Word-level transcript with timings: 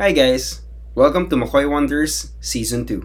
Hi 0.00 0.08
guys, 0.08 0.64
welcome 0.96 1.28
to 1.28 1.36
McCoy 1.36 1.68
Wonders 1.68 2.32
Season 2.40 2.88
2. 2.88 3.04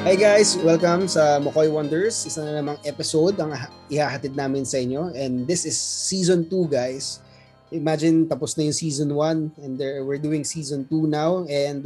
Hi 0.00 0.16
guys, 0.16 0.56
welcome 0.64 1.12
sa 1.12 1.36
McCoy 1.36 1.68
Wonders. 1.68 2.24
Isa 2.24 2.40
na 2.40 2.56
namang 2.56 2.80
episode 2.88 3.36
ang 3.36 3.52
ihahatid 3.92 4.32
namin 4.32 4.64
sa 4.64 4.80
inyo. 4.80 5.12
And 5.12 5.44
this 5.44 5.68
is 5.68 5.76
Season 5.76 6.48
2 6.48 6.72
guys. 6.72 7.20
Imagine 7.68 8.24
tapos 8.24 8.56
na 8.56 8.64
yung 8.64 8.80
Season 8.80 9.12
1 9.12 9.60
and 9.60 9.76
there, 9.76 10.08
we're 10.08 10.16
doing 10.16 10.40
Season 10.40 10.88
2 10.88 11.04
now. 11.04 11.44
And 11.52 11.84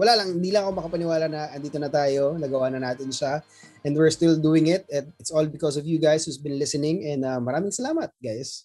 wala 0.00 0.16
lang, 0.16 0.40
hindi 0.40 0.48
lang 0.48 0.64
ako 0.64 0.72
makapaniwala 0.80 1.28
na 1.28 1.52
andito 1.52 1.76
na 1.76 1.92
tayo, 1.92 2.40
nagawa 2.40 2.72
na 2.72 2.80
natin 2.80 3.12
siya. 3.12 3.44
And 3.84 3.92
we're 3.92 4.12
still 4.12 4.40
doing 4.40 4.72
it. 4.72 4.88
And 4.88 5.12
it's 5.20 5.28
all 5.28 5.44
because 5.44 5.76
of 5.76 5.84
you 5.84 6.00
guys 6.00 6.24
who's 6.24 6.40
been 6.40 6.56
listening. 6.56 7.04
And 7.04 7.20
uh, 7.20 7.36
maraming 7.36 7.76
salamat 7.76 8.08
guys. 8.16 8.64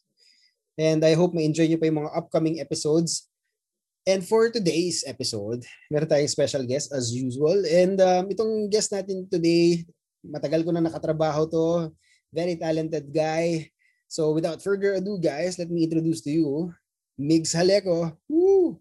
And 0.79 1.04
I 1.04 1.12
hope 1.20 1.36
ma-enjoy 1.36 1.68
nyo 1.68 1.79
pa 1.79 1.92
yung 1.92 2.00
mga 2.07 2.16
upcoming 2.16 2.64
episodes. 2.64 3.28
And 4.07 4.24
for 4.24 4.48
today's 4.48 5.04
episode, 5.04 5.68
meron 5.92 6.07
tayong 6.07 6.32
special 6.32 6.64
guest 6.64 6.96
as 6.96 7.12
usual. 7.12 7.68
And 7.68 8.00
um, 8.00 8.32
itong 8.32 8.71
guest 8.71 8.96
natin 8.96 9.28
today, 9.28 9.84
matagal 10.24 10.64
ko 10.64 10.71
na 10.71 10.84
nakatrabaho 10.88 11.52
to. 11.52 11.92
Very 12.32 12.56
talented 12.56 13.12
guy. 13.12 13.71
So 14.07 14.32
without 14.32 14.64
further 14.64 14.96
ado 14.96 15.20
guys, 15.20 15.60
let 15.60 15.68
me 15.68 15.84
introduce 15.84 16.24
to 16.24 16.32
you 16.32 16.71
Migs 17.20 17.52
Haleko. 17.52 18.15
Woo! 18.32 18.79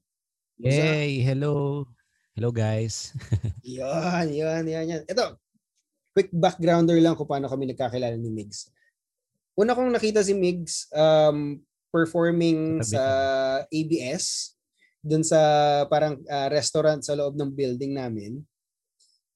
Hey, 0.61 1.19
hello. 1.23 1.87
Hello 2.34 2.51
guys. 2.51 3.15
yan, 3.62 4.27
yan, 4.27 4.66
yan, 4.66 4.87
yan. 4.91 5.02
Ito, 5.06 5.38
quick 6.11 6.34
backgrounder 6.34 6.98
lang 6.98 7.15
kung 7.15 7.30
paano 7.30 7.47
kami 7.47 7.70
nagkakilala 7.70 8.19
ni 8.19 8.27
Migs. 8.27 8.75
Una 9.55 9.70
kong 9.70 9.95
nakita 9.95 10.19
si 10.19 10.34
Migs 10.34 10.91
um, 10.91 11.62
performing 11.95 12.83
sa 12.83 13.02
ABS 13.70 14.59
dun 14.98 15.22
sa 15.22 15.39
parang 15.86 16.19
uh, 16.27 16.50
restaurant 16.50 17.06
sa 17.06 17.14
loob 17.14 17.39
ng 17.39 17.55
building 17.55 17.94
namin. 17.94 18.42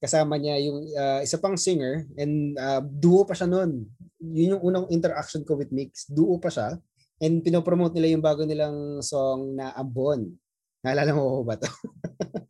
Kasama 0.03 0.35
niya 0.35 0.59
yung 0.59 0.83
uh, 0.91 1.23
isa 1.23 1.39
pang 1.39 1.55
singer 1.55 2.03
and 2.19 2.59
uh, 2.59 2.83
duo 2.83 3.23
pa 3.23 3.31
siya 3.31 3.47
noon. 3.47 3.87
Yun 4.19 4.59
yung 4.59 4.63
unang 4.75 4.91
interaction 4.91 5.47
ko 5.47 5.55
with 5.55 5.71
Mix. 5.71 6.03
Duo 6.03 6.35
pa 6.35 6.51
siya. 6.51 6.75
And 7.23 7.39
pinopromote 7.39 7.95
nila 7.95 8.11
yung 8.11 8.23
bago 8.27 8.43
nilang 8.43 8.99
song 8.99 9.55
na 9.55 9.71
Ambon. 9.71 10.35
Naalala 10.83 11.15
mo 11.15 11.39
ko 11.39 11.47
ba 11.47 11.55
to? 11.55 11.71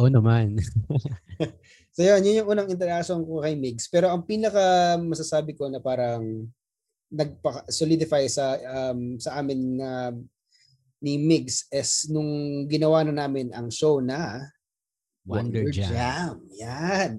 Oo 0.00 0.10
naman. 0.10 0.58
so 1.94 2.00
yun, 2.02 2.22
yun 2.26 2.42
yung 2.42 2.50
unang 2.50 2.70
interaction 2.70 3.22
ko 3.22 3.42
kay 3.42 3.54
Migs. 3.54 3.86
Pero 3.86 4.10
ang 4.10 4.26
pinaka 4.26 4.98
masasabi 4.98 5.54
ko 5.54 5.70
na 5.70 5.78
parang 5.78 6.50
nagpa-solidify 7.14 8.26
sa 8.26 8.58
um, 8.90 9.20
sa 9.22 9.38
amin 9.38 9.78
na 9.78 10.10
uh, 10.10 10.12
ni 11.04 11.20
Migs 11.20 11.68
is 11.68 12.08
nung 12.08 12.64
ginawa 12.66 13.04
na 13.04 13.12
namin 13.12 13.52
ang 13.52 13.68
show 13.68 14.00
na 14.00 14.40
Wonder, 15.28 15.68
Wonder 15.68 15.72
Jam. 15.72 15.92
Jam. 15.92 16.34
Yan. 16.56 17.10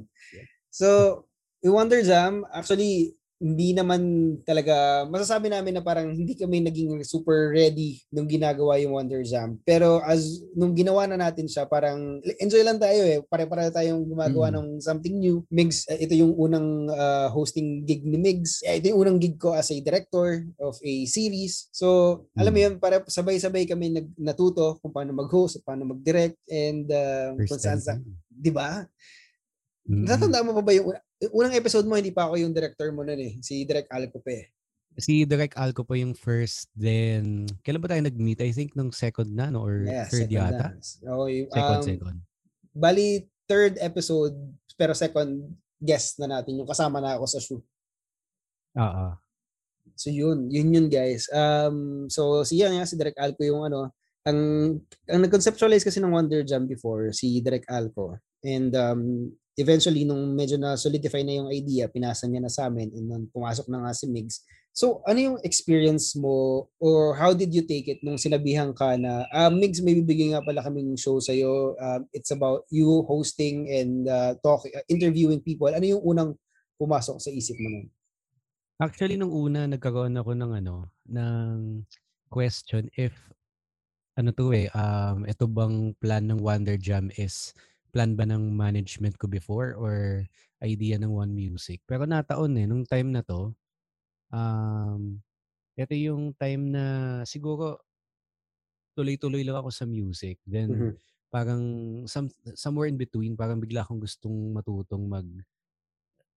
So, 0.73 1.23
Wonder 1.61 2.01
Jam, 2.01 2.45
actually, 2.49 3.13
hindi 3.35 3.75
naman 3.75 4.01
talaga, 4.47 5.03
masasabi 5.11 5.51
namin 5.51 5.75
na 5.75 5.83
parang 5.83 6.15
hindi 6.15 6.39
kami 6.39 6.63
naging 6.63 7.03
super 7.03 7.51
ready 7.51 7.99
nung 8.07 8.31
ginagawa 8.31 8.79
yung 8.79 8.95
Wonder 8.95 9.27
Jam. 9.27 9.59
Pero 9.67 9.99
as 10.07 10.39
nung 10.55 10.71
ginawa 10.71 11.03
na 11.03 11.19
natin 11.19 11.43
siya, 11.43 11.67
parang 11.67 12.23
enjoy 12.39 12.63
lang 12.63 12.79
tayo 12.79 13.03
eh. 13.03 13.19
Pare-pare 13.27 13.75
tayong 13.75 14.07
gumagawa 14.07 14.49
mm. 14.51 14.55
ng 14.55 14.67
something 14.79 15.19
new. 15.19 15.43
Migs, 15.51 15.83
uh, 15.91 15.99
ito 15.99 16.15
yung 16.15 16.31
unang 16.31 16.87
uh, 16.87 17.27
hosting 17.27 17.83
gig 17.83 18.07
ni 18.07 18.15
Migs. 18.15 18.63
Eh, 18.63 18.79
ito 18.79 18.87
yung 18.95 19.03
unang 19.03 19.19
gig 19.19 19.35
ko 19.35 19.51
as 19.51 19.67
a 19.67 19.83
director 19.83 20.47
of 20.63 20.79
a 20.79 20.93
series. 21.03 21.67
So, 21.75 22.23
mm. 22.31 22.39
alam 22.39 22.51
mo 22.55 22.59
yun, 22.63 22.73
para 22.79 23.03
sabay-sabay 23.03 23.67
kami 23.67 23.99
nag, 23.99 24.07
natuto 24.15 24.79
kung 24.79 24.95
paano 24.95 25.11
mag-host, 25.11 25.59
paano 25.67 25.83
mag-direct, 25.83 26.39
and 26.47 26.87
uh, 26.87 27.35
kung 27.43 27.59
saan 27.59 27.83
sa, 27.83 27.99
di 28.31 28.51
ba? 28.51 28.87
Mm-hmm. 29.85 30.05
Natatandaan 30.07 30.45
mo 30.49 30.53
pa 30.57 30.63
ba 30.65 30.73
yung 30.73 30.89
unang 31.31 31.55
episode 31.55 31.87
mo, 31.87 31.95
hindi 31.95 32.11
pa 32.11 32.27
ako 32.27 32.35
yung 32.41 32.53
director 32.55 32.91
mo 32.91 33.05
nun 33.05 33.19
eh. 33.19 33.33
Si 33.39 33.63
Direk 33.63 33.87
Alco 33.91 34.19
pa 34.19 34.31
eh. 34.35 34.45
Si 34.95 35.27
Direk 35.27 35.55
Alco 35.59 35.83
po 35.83 35.95
yung 35.95 36.15
first, 36.15 36.71
then, 36.75 37.47
kailan 37.63 37.83
ba 37.83 37.91
tayo 37.91 38.03
nag-meet? 38.03 38.39
I 38.43 38.51
think 38.55 38.75
nung 38.75 38.91
second 38.91 39.31
na, 39.31 39.51
no? 39.51 39.63
Or 39.63 39.83
yeah, 39.83 40.07
third 40.07 40.31
yata? 40.31 40.75
Na. 40.75 40.79
Okay, 41.19 41.37
second, 41.51 41.79
um, 41.79 41.83
second. 41.83 42.17
Bali, 42.75 43.07
third 43.47 43.75
episode, 43.79 44.35
pero 44.75 44.95
second 44.95 45.55
guest 45.79 46.19
na 46.19 46.39
natin, 46.39 46.59
yung 46.59 46.67
kasama 46.67 47.03
na 47.03 47.19
ako 47.19 47.25
sa 47.27 47.39
shoot. 47.43 47.63
Oo. 48.75 49.07
So 49.95 50.11
yun, 50.11 50.51
yun 50.51 50.75
yun 50.75 50.87
guys. 50.91 51.27
Um, 51.31 52.07
so 52.11 52.43
siya 52.43 52.71
nga, 52.71 52.87
si 52.87 52.99
Direk 52.99 53.19
Alco 53.19 53.43
yung 53.43 53.63
ano, 53.63 53.95
ang, 54.27 54.39
ang 55.07 55.21
nag-conceptualize 55.23 55.85
kasi 55.85 56.01
ng 56.01 56.11
Wonder 56.11 56.43
Jam 56.43 56.67
before, 56.67 57.11
si 57.15 57.39
Direk 57.39 57.67
Alco. 57.71 58.19
And 58.43 58.71
um, 58.75 59.31
eventually, 59.55 60.03
nung 60.03 60.35
medyo 60.35 60.59
na 60.59 60.75
solidify 60.75 61.23
na 61.23 61.39
yung 61.39 61.49
idea, 61.51 61.87
pinasa 61.87 62.27
niya 62.27 62.43
na 62.43 62.51
sa 62.51 62.67
amin 62.67 62.91
and 62.91 63.07
nung 63.07 63.25
pumasok 63.31 63.67
na 63.71 63.87
nga 63.87 63.91
si 63.95 64.05
Migs. 64.07 64.43
So, 64.75 64.99
ano 65.07 65.19
yung 65.19 65.37
experience 65.47 66.19
mo 66.19 66.67
or 66.83 67.15
how 67.15 67.31
did 67.31 67.55
you 67.55 67.63
take 67.63 67.87
it 67.87 68.03
nung 68.03 68.19
sinabihan 68.19 68.75
ka 68.75 68.99
na, 68.99 69.23
uh, 69.31 69.47
Migs, 69.47 69.79
may 69.79 69.95
bibigyan 69.95 70.35
nga 70.35 70.43
pala 70.43 70.59
kaming 70.59 70.99
show 70.99 71.15
sa'yo. 71.23 71.79
Uh, 71.79 72.03
it's 72.11 72.35
about 72.35 72.67
you 72.67 73.07
hosting 73.07 73.71
and 73.71 74.03
uh, 74.11 74.35
talk, 74.43 74.67
uh, 74.67 74.83
interviewing 74.91 75.39
people. 75.39 75.71
Ano 75.71 75.87
yung 75.87 76.03
unang 76.03 76.35
pumasok 76.75 77.23
sa 77.23 77.31
isip 77.31 77.55
mo 77.55 77.71
nun? 77.71 77.87
Actually, 78.75 79.15
nung 79.15 79.31
una, 79.31 79.63
nagkaroon 79.71 80.19
ako 80.19 80.35
ng 80.35 80.51
ano, 80.59 80.91
ng 81.07 81.87
question 82.27 82.91
if 82.99 83.15
ano 84.19 84.35
to 84.35 84.51
eh, 84.51 84.67
um, 84.75 85.23
ito 85.23 85.47
bang 85.47 85.95
plan 85.99 86.23
ng 86.27 86.39
Wonder 86.39 86.75
Jam 86.75 87.07
is 87.15 87.55
plan 87.95 88.11
ba 88.19 88.27
ng 88.27 88.51
management 88.51 89.15
ko 89.15 89.31
before 89.31 89.79
or 89.79 90.27
idea 90.59 90.99
ng 90.99 91.07
One 91.07 91.31
Music. 91.31 91.79
Pero 91.87 92.03
nataon 92.03 92.59
eh, 92.59 92.67
nung 92.67 92.83
time 92.83 93.15
na 93.15 93.23
to, 93.23 93.55
um, 94.35 95.23
ito 95.79 95.95
yung 95.95 96.35
time 96.35 96.75
na 96.75 96.83
siguro 97.23 97.79
tuloy-tuloy 98.99 99.47
lang 99.47 99.63
ako 99.63 99.71
sa 99.71 99.87
music. 99.87 100.43
Then 100.43 100.67
mm-hmm. 100.75 100.93
parang 101.31 101.63
some, 102.11 102.27
somewhere 102.59 102.91
in 102.91 102.99
between, 102.99 103.39
parang 103.39 103.63
bigla 103.63 103.87
akong 103.87 104.03
gustong 104.03 104.51
matutong 104.51 105.07
mag 105.07 105.27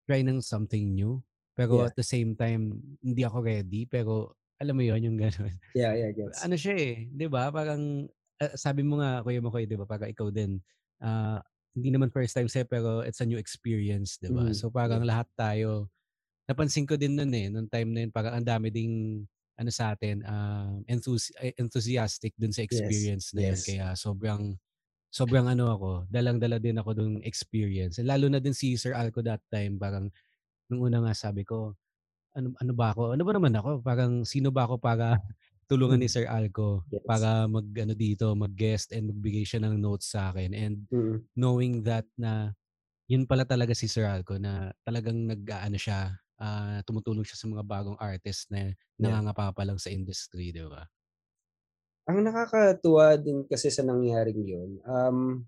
try 0.07 0.23
ng 0.23 0.39
something 0.39 0.95
new. 0.95 1.19
Pero 1.59 1.83
yeah. 1.83 1.91
at 1.91 1.99
the 1.99 2.07
same 2.07 2.39
time, 2.39 2.79
hindi 3.03 3.27
ako 3.27 3.43
ready. 3.43 3.83
Pero 3.91 4.39
alam 4.63 4.79
mo 4.79 4.83
yon 4.87 5.03
yung 5.11 5.19
gano'n. 5.19 5.55
Yeah, 5.75 5.95
yeah, 5.95 6.11
gets. 6.15 6.43
Ano 6.43 6.55
siya 6.55 6.75
eh, 6.79 6.95
di 7.11 7.27
ba? 7.27 7.51
Parang 7.51 8.07
uh, 8.43 8.55
sabi 8.55 8.87
mo 8.87 9.03
nga, 9.03 9.23
Kuya 9.27 9.43
Makoy, 9.43 9.67
di 9.67 9.79
ba? 9.79 9.87
Parang 9.87 10.11
ikaw 10.11 10.31
din, 10.31 10.59
uh, 11.03 11.39
hindi 11.77 11.95
naman 11.95 12.11
first 12.11 12.35
time 12.35 12.51
sa'yo 12.51 12.67
pero 12.67 13.07
it's 13.07 13.23
a 13.23 13.29
new 13.29 13.39
experience, 13.39 14.19
'di 14.19 14.35
ba? 14.35 14.51
Mm. 14.51 14.57
So 14.57 14.71
parang 14.73 15.07
lahat 15.07 15.31
tayo 15.39 15.91
napansin 16.49 16.89
ko 16.89 16.97
din 16.97 17.13
noon 17.13 17.33
eh, 17.37 17.47
nung 17.53 17.69
time 17.69 17.93
na 17.93 18.01
yun, 18.09 18.11
parang 18.11 18.41
ang 18.41 18.47
dami 18.49 18.73
ding 18.73 19.23
ano 19.59 19.69
sa 19.69 19.93
atin, 19.93 20.25
uh, 20.25 20.81
enthusi- 20.89 21.37
eh, 21.45 21.53
enthusiastic 21.61 22.33
dun 22.41 22.55
sa 22.57 22.65
experience 22.65 23.31
yes. 23.31 23.35
na 23.37 23.41
yun. 23.45 23.59
Yes. 23.59 23.65
Kaya 23.69 23.87
sobrang 23.93 24.43
sobrang 25.13 25.45
ano 25.45 25.69
ako, 25.77 25.91
dalang-dala 26.09 26.57
din 26.57 26.81
ako 26.81 26.91
dun 26.97 27.13
experience. 27.21 28.01
Lalo 28.01 28.33
na 28.33 28.41
din 28.41 28.57
si 28.57 28.81
Sir 28.81 28.97
Alco 28.97 29.21
that 29.21 29.45
time, 29.53 29.77
parang 29.77 30.09
nung 30.73 30.89
una 30.89 31.05
nga 31.05 31.13
sabi 31.13 31.45
ko, 31.45 31.77
ano 32.33 32.57
ano 32.57 32.73
ba 32.73 32.97
ako? 32.97 33.13
Ano 33.13 33.23
ba 33.29 33.33
naman 33.37 33.53
ako? 33.53 33.71
Parang 33.85 34.25
sino 34.25 34.49
ba 34.49 34.65
ako 34.65 34.81
para 34.81 35.21
tulungan 35.69 36.01
ni 36.01 36.09
mm. 36.09 36.15
Sir 36.17 36.25
Alco 36.25 36.89
yes. 36.89 37.05
para 37.05 37.45
mag 37.45 37.69
ano 37.77 37.93
dito, 37.93 38.33
mag-guest 38.33 38.97
and 38.97 39.13
magbigay 39.13 39.45
siya 39.45 39.61
ng 39.63 39.77
notes 39.77 40.17
sa 40.17 40.33
akin 40.33 40.57
and 40.57 40.89
mm-hmm. 40.89 41.21
knowing 41.37 41.85
that 41.85 42.09
na 42.17 42.57
yun 43.09 43.29
pala 43.29 43.45
talaga 43.45 43.77
si 43.77 43.85
Sir 43.85 44.09
Alco 44.09 44.41
na 44.41 44.73
talagang 44.85 45.29
nag-aano 45.29 45.77
siya, 45.77 46.17
uh, 46.41 46.81
tumutulong 46.89 47.25
siya 47.25 47.41
sa 47.41 47.49
mga 47.49 47.65
bagong 47.65 48.01
artist 48.01 48.49
na 48.49 48.73
nangangapa 48.97 49.53
pa 49.53 49.65
lang 49.65 49.81
sa 49.81 49.93
industry, 49.93 50.53
di 50.53 50.65
ba? 50.65 50.85
Ang 52.09 52.25
nakakatuwa 52.25 53.21
din 53.21 53.45
kasi 53.45 53.69
sa 53.69 53.85
nangyaring 53.85 54.41
yun, 54.41 54.71
um, 54.89 55.45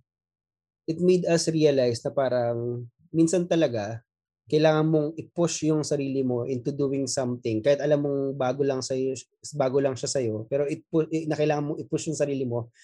it 0.84 1.00
made 1.00 1.25
us 1.28 1.49
realize 1.49 2.00
na 2.05 2.12
parang 2.12 2.88
minsan 3.12 3.49
talaga 3.49 4.05
kailangan 4.50 4.87
mong 4.91 5.08
i-push 5.14 5.70
yung 5.70 5.87
sarili 5.87 6.26
mo 6.26 6.43
into 6.43 6.75
doing 6.75 7.06
something. 7.06 7.62
Kahit 7.62 7.79
alam 7.79 8.02
mong 8.02 8.23
bago 8.35 8.67
lang 8.67 8.82
sa 8.82 8.99
bago 9.55 9.79
lang 9.79 9.94
siya 9.94 10.11
sa 10.11 10.19
iyo 10.19 10.43
pero 10.50 10.67
it 10.67 10.82
na 11.31 11.38
kailangan 11.38 11.73
mong 11.73 11.79
i-push 11.87 12.11
yung 12.11 12.19
sarili 12.19 12.43
mo. 12.43 12.75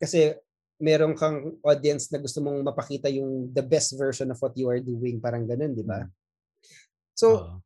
Kasi 0.00 0.32
meron 0.80 1.12
kang 1.12 1.60
audience 1.60 2.08
na 2.08 2.16
gusto 2.16 2.40
mong 2.40 2.64
mapakita 2.64 3.12
yung 3.12 3.52
the 3.52 3.60
best 3.60 4.00
version 4.00 4.32
of 4.32 4.40
what 4.40 4.56
you 4.56 4.64
are 4.72 4.80
doing. 4.80 5.20
Parang 5.20 5.44
ganun 5.44 5.76
di 5.76 5.84
ba? 5.84 6.00
Hmm. 6.00 6.10
so 7.12 7.26
uh-huh. 7.36 7.60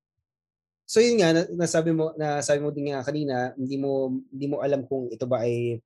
so 0.82 0.98
yun 0.98 1.22
nga 1.22 1.46
nasabi 1.54 1.94
mo 1.94 2.10
nasabi 2.18 2.58
mo 2.58 2.74
din 2.74 2.90
nga 2.90 3.06
kanina 3.06 3.54
hindi 3.54 3.78
mo 3.78 4.18
hindi 4.34 4.46
mo 4.50 4.58
alam 4.58 4.82
kung 4.82 5.06
ito 5.14 5.30
ba 5.30 5.46
ay 5.46 5.78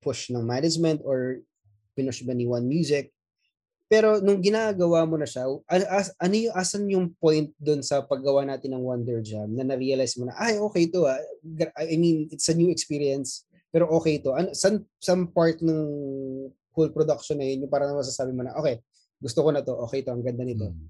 push 0.00 0.32
ng 0.32 0.40
management 0.40 1.04
or 1.04 1.44
pinush 1.92 2.24
ba 2.24 2.32
ni 2.32 2.48
One 2.48 2.64
Music 2.64 3.12
Pero 3.90 4.22
nung 4.22 4.38
ginagawa 4.38 5.02
mo 5.02 5.18
na 5.18 5.26
siya, 5.26 5.50
as, 5.66 6.14
ano 6.22 6.34
yung, 6.38 6.54
asan 6.54 6.86
yung 6.86 7.10
point 7.18 7.50
doon 7.58 7.82
sa 7.82 8.06
paggawa 8.06 8.46
natin 8.46 8.78
ng 8.78 8.86
Wonder 8.86 9.18
Jam 9.18 9.50
na 9.50 9.66
na-realize 9.66 10.14
mo 10.14 10.30
na, 10.30 10.34
ay, 10.38 10.62
okay 10.62 10.86
to 10.86 11.10
ah. 11.10 11.18
I 11.74 11.98
mean, 11.98 12.30
it's 12.30 12.46
a 12.46 12.54
new 12.54 12.70
experience, 12.70 13.42
pero 13.74 13.90
okay 13.98 14.22
to. 14.22 14.38
Ano, 14.38 14.54
san, 14.54 14.86
some 15.02 15.26
part 15.34 15.58
ng 15.58 15.82
whole 16.70 16.94
production 16.94 17.42
na 17.42 17.50
yun, 17.50 17.66
yung 17.66 17.72
parang 17.74 17.98
masasabi 17.98 18.30
mo 18.30 18.46
na, 18.46 18.54
okay, 18.54 18.78
gusto 19.18 19.42
ko 19.42 19.50
na 19.50 19.58
to, 19.58 19.74
okay 19.82 20.06
to, 20.06 20.14
ang 20.14 20.22
ganda 20.22 20.46
nito. 20.46 20.70
Hmm. 20.70 20.86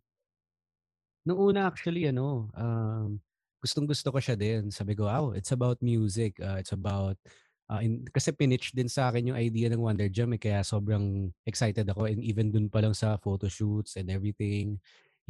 Nung 1.25 1.41
una 1.41 1.73
actually, 1.73 2.05
ano, 2.05 2.53
um, 2.53 3.17
gustong 3.65 3.89
gusto 3.89 4.13
ko 4.13 4.21
siya 4.21 4.37
din. 4.37 4.69
Sabi 4.69 4.93
ko, 4.93 5.09
wow, 5.09 5.33
it's 5.33 5.53
about 5.53 5.81
music. 5.81 6.37
Uh, 6.41 6.61
it's 6.61 6.73
about 6.73 7.17
Uh, 7.71 7.87
in, 7.87 8.03
kasi 8.11 8.35
pinitch 8.35 8.75
din 8.75 8.91
sa 8.91 9.07
akin 9.15 9.31
yung 9.31 9.39
idea 9.39 9.71
ng 9.71 9.79
Wonder 9.79 10.11
Jam 10.11 10.35
eh, 10.35 10.43
kaya 10.43 10.67
sobrang 10.67 11.31
excited 11.47 11.87
ako 11.87 12.11
and 12.11 12.19
even 12.19 12.51
dun 12.51 12.67
pa 12.67 12.83
lang 12.83 12.91
sa 12.91 13.15
photo 13.23 13.47
shoots 13.47 13.95
and 13.95 14.11
everything. 14.11 14.75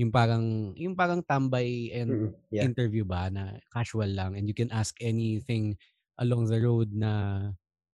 Yung 0.01 0.09
parang 0.09 0.73
yung 0.73 0.97
parang 0.97 1.21
tambay 1.21 1.93
and 1.93 2.33
mm, 2.33 2.33
yeah. 2.49 2.65
interview 2.65 3.05
ba 3.05 3.29
na 3.29 3.61
casual 3.69 4.09
lang 4.09 4.33
and 4.41 4.49
you 4.49 4.57
can 4.57 4.73
ask 4.73 4.97
anything 5.05 5.77
along 6.17 6.49
the 6.49 6.57
road 6.57 6.89
na 6.97 7.45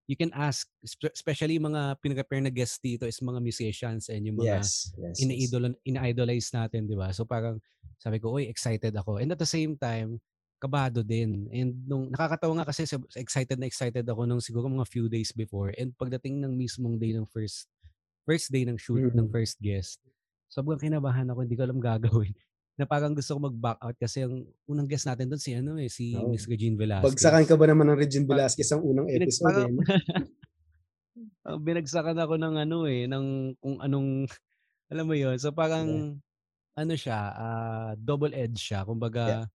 you 0.06 0.14
can 0.14 0.30
ask 0.30 0.70
especially 0.86 1.58
mga 1.58 1.98
pinrepare 1.98 2.38
na 2.38 2.54
guest 2.54 2.78
dito 2.78 3.02
is 3.10 3.18
mga 3.18 3.42
musicians 3.42 4.06
and 4.06 4.22
yung 4.22 4.38
mga 4.38 4.62
yes, 4.62 4.94
yes, 4.94 5.18
ina-idol 5.26 5.74
ina-idolize 5.82 6.54
natin 6.54 6.86
di 6.86 6.94
ba? 6.94 7.10
So 7.10 7.26
parang 7.26 7.58
sabi 7.98 8.22
ko 8.22 8.38
oy 8.38 8.46
excited 8.46 8.94
ako. 8.94 9.18
And 9.18 9.34
at 9.34 9.42
the 9.42 9.48
same 9.48 9.74
time 9.74 10.22
kabado 10.66 11.00
din. 11.06 11.46
And 11.54 11.70
nung 11.86 12.10
nakakatawa 12.10 12.58
nga 12.60 12.68
kasi 12.74 12.82
excited 13.14 13.56
na 13.56 13.70
excited 13.70 14.02
ako 14.02 14.26
nung 14.26 14.42
siguro 14.42 14.66
mga 14.66 14.90
few 14.90 15.06
days 15.06 15.30
before 15.30 15.70
and 15.78 15.94
pagdating 15.94 16.42
ng 16.42 16.50
mismong 16.58 16.98
day 16.98 17.14
ng 17.14 17.22
first 17.30 17.70
first 18.26 18.50
day 18.50 18.66
ng 18.66 18.74
shoot 18.74 18.98
mm-hmm. 18.98 19.14
ng 19.22 19.30
first 19.30 19.62
guest, 19.62 20.02
sobrang 20.50 20.82
kinabahan 20.82 21.30
ako, 21.30 21.46
hindi 21.46 21.54
ko 21.54 21.62
alam 21.62 21.78
gagawin. 21.94 22.34
Na 22.76 22.84
parang 22.84 23.16
gusto 23.16 23.38
ko 23.38 23.48
mag-back 23.48 23.80
out 23.80 23.96
kasi 23.96 24.26
ang 24.26 24.44
unang 24.68 24.84
guest 24.84 25.08
natin 25.08 25.32
doon 25.32 25.40
si 25.40 25.56
ano 25.56 25.80
eh, 25.80 25.88
si 25.88 26.12
oh. 26.12 26.28
Miss 26.28 26.44
Regine 26.44 26.76
Velasquez. 26.76 27.08
Bagsakan 27.08 27.48
ka 27.48 27.56
ba 27.56 27.70
naman 27.70 27.88
ng 27.88 27.96
Regine 27.96 28.28
Velasquez 28.28 28.68
ang 28.74 28.84
unang 28.84 29.08
episode? 29.08 29.48
Parang, 29.48 29.72
eh? 29.80 31.56
binagsakan 31.56 32.18
ako 32.26 32.34
ng 32.36 32.54
ano 32.68 32.84
eh, 32.84 33.08
ng 33.08 33.56
kung 33.62 33.80
anong, 33.80 34.28
alam 34.92 35.04
mo 35.08 35.14
yon 35.16 35.40
So 35.40 35.56
parang, 35.56 35.88
yeah. 35.88 36.84
ano 36.84 36.92
siya, 36.92 37.20
uh, 37.32 37.90
double 37.96 38.36
edge 38.36 38.60
siya. 38.60 38.84
Kumbaga, 38.84 39.24
yeah 39.24 39.46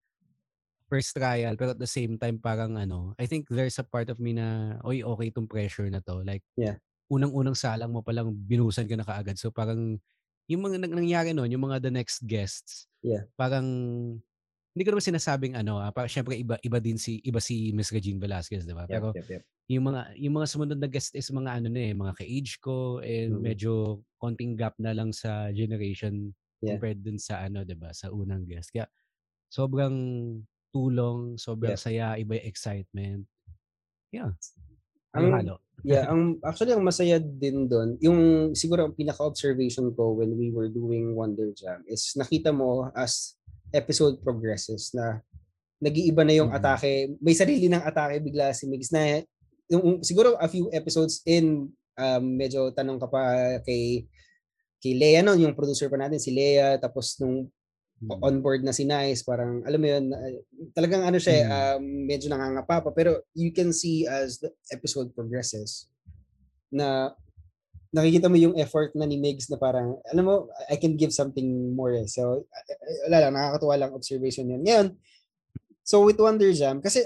first 0.91 1.15
trial 1.15 1.55
pero 1.55 1.71
at 1.71 1.79
the 1.79 1.87
same 1.87 2.19
time 2.19 2.35
parang 2.35 2.75
ano, 2.75 3.15
I 3.15 3.23
think 3.23 3.47
there's 3.47 3.79
a 3.79 3.87
part 3.87 4.11
of 4.11 4.19
me 4.19 4.35
na 4.35 4.75
oy 4.83 4.99
okay 4.99 5.31
tong 5.31 5.47
pressure 5.47 5.87
na 5.87 6.03
to. 6.03 6.19
Like 6.27 6.43
yeah. 6.59 6.75
unang-unang 7.07 7.55
salang 7.55 7.95
mo 7.95 8.03
pa 8.03 8.11
lang 8.11 8.35
binusan 8.35 8.91
ka 8.91 8.99
na 8.99 9.07
kaagad. 9.07 9.39
So 9.39 9.55
parang 9.55 10.03
yung 10.51 10.61
mga 10.67 10.83
nangyari 10.91 11.31
noon, 11.31 11.47
yung 11.55 11.63
mga 11.63 11.87
the 11.87 11.91
next 11.95 12.27
guests. 12.27 12.91
Yeah. 12.99 13.23
Parang 13.39 13.63
hindi 14.71 14.83
ko 14.83 14.91
naman 14.91 15.03
sinasabing 15.03 15.55
ano, 15.55 15.79
ah, 15.79 15.95
para 15.95 16.11
syempre 16.11 16.35
iba 16.35 16.59
iba 16.59 16.79
din 16.83 16.99
si 16.99 17.23
iba 17.23 17.39
si 17.39 17.71
Miss 17.71 17.91
Regine 17.91 18.19
Velasquez, 18.19 18.67
'di 18.67 18.75
ba? 18.75 18.83
Yep, 18.87 18.91
Pero 18.91 19.07
yep, 19.15 19.27
yep. 19.27 19.43
yung 19.71 19.83
mga 19.87 20.01
yung 20.19 20.35
mga 20.39 20.47
sumunod 20.47 20.79
na 20.79 20.91
guest 20.91 21.15
is 21.15 21.27
mga 21.31 21.59
ano 21.59 21.67
na 21.71 21.81
eh, 21.87 21.95
mga 21.95 22.13
ka-age 22.19 22.53
ko 22.59 22.99
and 23.03 23.35
mm-hmm. 23.35 23.43
medyo 23.43 24.03
konting 24.19 24.55
gap 24.59 24.75
na 24.79 24.95
lang 24.95 25.11
sa 25.11 25.51
generation 25.55 26.31
yeah. 26.63 26.75
compared 26.75 26.99
dun 27.03 27.19
sa 27.19 27.43
ano, 27.43 27.63
'di 27.67 27.75
ba, 27.75 27.91
sa 27.91 28.11
unang 28.11 28.47
guest. 28.47 28.71
Kaya 28.71 28.87
sobrang 29.51 29.95
tulong, 30.71 31.35
sobrang 31.35 31.75
yeah. 31.75 31.79
saya, 31.79 32.05
iba 32.17 32.39
yung 32.39 32.47
excitement. 32.47 33.21
Yeah. 34.11 34.31
Ang, 35.11 35.27
halo. 35.35 35.59
yeah, 35.83 36.07
ang 36.11 36.39
actually 36.43 36.71
ang 36.71 36.83
masaya 36.83 37.19
din 37.19 37.67
doon, 37.67 37.99
yung 37.99 38.51
siguro 38.55 38.87
ang 38.87 38.95
pinaka-observation 38.95 39.91
ko 39.91 40.15
when 40.15 40.35
we 40.39 40.49
were 40.49 40.71
doing 40.71 41.11
Wonder 41.15 41.51
Jam 41.51 41.83
is 41.87 42.15
nakita 42.15 42.55
mo 42.55 42.87
as 42.95 43.35
episode 43.75 44.19
progresses 44.23 44.91
na 44.95 45.19
nag-iiba 45.81 46.23
na 46.23 46.35
yung 46.37 46.49
mm-hmm. 46.51 46.63
atake. 46.63 46.93
May 47.19 47.35
sarili 47.35 47.67
ng 47.67 47.83
atake 47.83 48.23
bigla 48.23 48.55
si 48.55 48.69
Migs 48.69 48.93
na 48.93 49.23
yung, 49.71 50.03
siguro 50.03 50.35
a 50.37 50.47
few 50.51 50.67
episodes 50.71 51.23
in 51.23 51.71
um, 51.95 52.23
medyo 52.23 52.69
tanong 52.75 52.99
ka 52.99 53.07
pa 53.07 53.23
kay 53.63 54.05
kay 54.81 54.93
Leia 54.97 55.21
noon, 55.23 55.49
yung 55.49 55.57
producer 55.57 55.87
pa 55.87 55.97
natin 55.97 56.19
si 56.19 56.35
Leia 56.35 56.75
tapos 56.77 57.15
nung 57.23 57.47
Mm. 58.01 58.17
on 58.17 58.35
board 58.41 58.65
na 58.65 58.73
si 58.73 58.81
Nice, 58.81 59.21
parang 59.21 59.61
alam 59.61 59.77
mo 59.77 59.85
yun, 59.85 60.09
talagang 60.73 61.05
ano 61.05 61.21
siya, 61.21 61.45
mm. 61.45 61.51
um, 61.53 61.85
medyo 62.09 62.33
nangangapa 62.33 62.81
pa 62.81 62.89
pero 62.89 63.21
you 63.37 63.53
can 63.53 63.69
see 63.69 64.09
as 64.09 64.41
the 64.41 64.49
episode 64.73 65.13
progresses 65.13 65.85
na 66.73 67.13
nakikita 67.93 68.31
mo 68.31 68.39
yung 68.39 68.57
effort 68.57 68.95
na 68.95 69.05
ni 69.05 69.19
Migs 69.19 69.51
na 69.51 69.59
parang, 69.59 69.99
alam 70.09 70.23
mo, 70.23 70.35
I 70.71 70.79
can 70.79 70.95
give 70.95 71.11
something 71.11 71.75
more. 71.75 71.91
Eh. 71.91 72.07
So, 72.07 72.47
wala 73.05 73.27
lang, 73.27 73.35
nakakatuwa 73.35 73.75
lang 73.77 73.91
observation 73.91 74.47
yun. 74.47 74.63
Ngayon, 74.63 74.87
so 75.83 76.07
with 76.07 76.17
Wonder 76.17 76.49
Jam, 76.55 76.79
kasi 76.79 77.03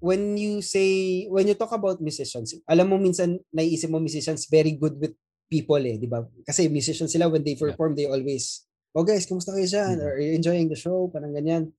when 0.00 0.40
you 0.40 0.64
say, 0.64 1.24
when 1.28 1.44
you 1.46 1.54
talk 1.54 1.76
about 1.76 2.00
musicians, 2.00 2.56
alam 2.64 2.88
mo 2.88 2.96
minsan, 2.96 3.36
naiisip 3.52 3.92
mo 3.92 4.00
musicians 4.00 4.48
very 4.48 4.72
good 4.72 4.96
with 4.96 5.12
people 5.46 5.78
eh, 5.78 6.00
di 6.00 6.08
ba? 6.08 6.24
Kasi 6.42 6.72
musicians 6.72 7.12
sila, 7.12 7.28
when 7.28 7.44
they 7.44 7.54
perform, 7.54 7.92
yeah. 7.92 8.02
they 8.02 8.06
always 8.08 8.64
oh 8.94 9.02
guys, 9.02 9.26
kumusta 9.26 9.50
kayo 9.50 9.66
dyan? 9.66 9.98
Mm-hmm. 9.98 10.06
Or 10.06 10.12
are 10.14 10.22
you 10.22 10.32
enjoying 10.38 10.70
the 10.70 10.78
show? 10.78 11.10
Parang 11.10 11.34
ganyan. 11.34 11.74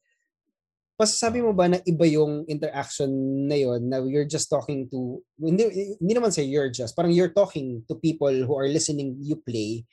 Pasasabi 0.95 1.43
mo 1.43 1.51
ba 1.51 1.67
na 1.67 1.79
iba 1.83 2.07
yung 2.07 2.47
interaction 2.47 3.11
na 3.47 3.55
yon 3.55 3.87
na 3.91 3.99
you're 4.03 4.27
just 4.27 4.47
talking 4.47 4.87
to, 4.87 5.19
hindi, 5.39 5.95
hindi 5.99 6.13
naman 6.15 6.31
say 6.31 6.47
you're 6.47 6.71
just, 6.71 6.95
parang 6.95 7.11
you're 7.11 7.35
talking 7.35 7.83
to 7.87 7.99
people 7.99 8.31
who 8.31 8.55
are 8.55 8.67
listening 8.71 9.15
you 9.19 9.35
play 9.35 9.83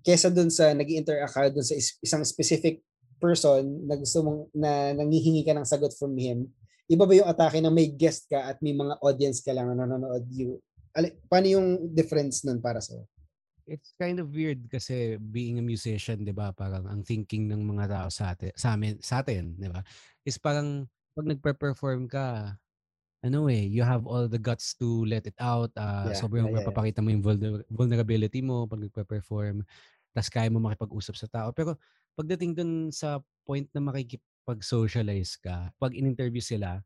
kesa 0.00 0.32
dun 0.32 0.48
sa 0.48 0.72
nag 0.72 0.88
interact 0.88 1.36
ka 1.36 1.52
dun 1.52 1.64
sa 1.64 1.76
isang 1.76 2.24
specific 2.24 2.80
person 3.20 3.84
na 3.84 4.00
gusto 4.00 4.24
mong, 4.24 4.40
na 4.56 4.96
nangihingi 4.96 5.44
ka 5.44 5.52
ng 5.52 5.68
sagot 5.68 5.92
from 6.00 6.16
him, 6.16 6.48
iba 6.88 7.04
ba 7.04 7.12
yung 7.12 7.28
atake 7.28 7.60
na 7.60 7.68
may 7.68 7.92
guest 7.92 8.24
ka 8.24 8.48
at 8.48 8.56
may 8.64 8.72
mga 8.72 8.96
audience 9.04 9.44
ka 9.44 9.52
lang 9.52 9.68
na 9.68 9.84
nanonood 9.84 10.24
you? 10.32 10.56
Paano 11.28 11.46
yung 11.46 11.92
difference 11.92 12.42
nun 12.48 12.64
para 12.64 12.80
sa'yo? 12.80 13.04
It's 13.70 13.94
kind 13.94 14.18
of 14.18 14.34
weird 14.34 14.66
kasi 14.66 15.14
being 15.30 15.62
a 15.62 15.64
musician, 15.64 16.26
'di 16.26 16.34
ba? 16.34 16.50
Parang 16.50 16.90
ang 16.90 17.06
thinking 17.06 17.46
ng 17.46 17.62
mga 17.62 17.86
tao 17.86 18.08
sa 18.10 18.34
atin, 18.34 18.50
sa 18.58 18.74
amin, 18.74 18.98
sa 18.98 19.22
atin, 19.22 19.54
'di 19.54 19.70
ba? 19.70 19.86
Is 20.26 20.42
parang 20.42 20.90
pag 21.14 21.26
nagpe-perform 21.30 22.10
ka, 22.10 22.58
ano 23.22 23.46
eh, 23.46 23.62
you 23.62 23.86
have 23.86 24.08
all 24.10 24.26
the 24.26 24.40
guts 24.40 24.74
to 24.74 25.06
let 25.06 25.22
it 25.28 25.36
out. 25.38 25.70
Uh, 25.78 26.10
yeah, 26.10 26.18
sobrang 26.18 26.50
yeah, 26.50 26.58
mapapakita 26.58 26.98
mo 27.04 27.14
yung 27.14 27.22
vulner- 27.22 27.66
vulnerability 27.70 28.40
mo 28.42 28.66
pag 28.66 28.82
nagpe-perform. 28.82 29.62
Tapos 30.10 30.30
kaya 30.32 30.50
mo 30.50 30.58
makipag-usap 30.58 31.14
sa 31.14 31.28
tao. 31.30 31.48
Pero 31.54 31.78
pagdating 32.18 32.58
dun 32.58 32.72
sa 32.90 33.22
point 33.46 33.68
na 33.70 33.82
makikipag-socialize 33.86 35.38
ka, 35.38 35.70
pag 35.78 35.94
in-interview 35.94 36.42
sila, 36.42 36.82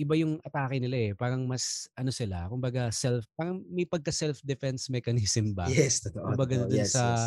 iba 0.00 0.16
yung 0.16 0.40
atake 0.40 0.80
nila 0.80 0.96
eh. 0.96 1.12
Parang 1.12 1.44
mas 1.44 1.84
ano 1.92 2.08
sila, 2.08 2.48
kumbaga 2.48 2.88
self, 2.88 3.28
parang 3.36 3.60
may 3.68 3.84
pagka 3.84 4.08
self-defense 4.08 4.88
mechanism 4.96 5.52
ba? 5.52 5.68
Yes, 5.68 6.00
totoo. 6.00 6.32
Kumbaga 6.32 6.64
dun 6.64 6.72
yes, 6.72 6.96
sa 6.96 7.04
yes. 7.04 7.20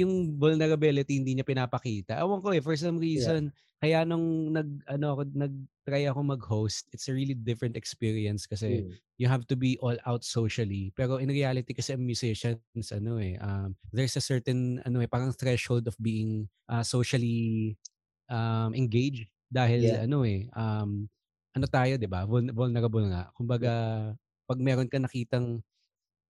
yung 0.00 0.40
vulnerability 0.40 1.20
hindi 1.20 1.36
niya 1.36 1.44
pinapakita. 1.44 2.16
Awan 2.24 2.40
ko 2.40 2.56
eh, 2.56 2.64
for 2.64 2.72
some 2.80 2.96
reason, 2.96 3.52
yeah. 3.52 3.76
kaya 3.76 3.98
nung 4.08 4.56
nag 4.56 4.68
ano 4.88 5.06
ako 5.12 5.22
nag-try 5.36 6.08
ako 6.08 6.20
mag-host, 6.24 6.88
it's 6.96 7.12
a 7.12 7.14
really 7.14 7.36
different 7.36 7.76
experience 7.76 8.48
kasi 8.48 8.88
mm. 8.88 8.96
you 9.20 9.28
have 9.28 9.44
to 9.44 9.54
be 9.54 9.76
all 9.84 9.96
out 10.08 10.24
socially. 10.24 10.88
Pero 10.96 11.20
in 11.20 11.28
reality 11.28 11.76
kasi 11.76 11.92
musicians 12.00 12.88
ano 12.88 13.20
eh, 13.20 13.36
um, 13.44 13.76
there's 13.92 14.16
a 14.16 14.24
certain 14.24 14.80
ano 14.88 15.04
eh, 15.04 15.08
parang 15.08 15.36
threshold 15.36 15.84
of 15.84 15.94
being 16.00 16.48
uh, 16.72 16.82
socially 16.82 17.76
um, 18.32 18.72
engaged 18.72 19.28
dahil 19.46 19.80
yeah. 19.86 20.02
ano 20.02 20.26
eh 20.26 20.50
um 20.58 21.06
ano 21.56 21.66
tayo, 21.66 21.96
'di 21.96 22.08
ba? 22.08 22.28
Vulnerable 22.28 23.08
nga. 23.08 23.32
Kumbaga, 23.32 23.72
pag 24.44 24.58
meron 24.60 24.86
ka 24.92 25.00
nakitang 25.00 25.64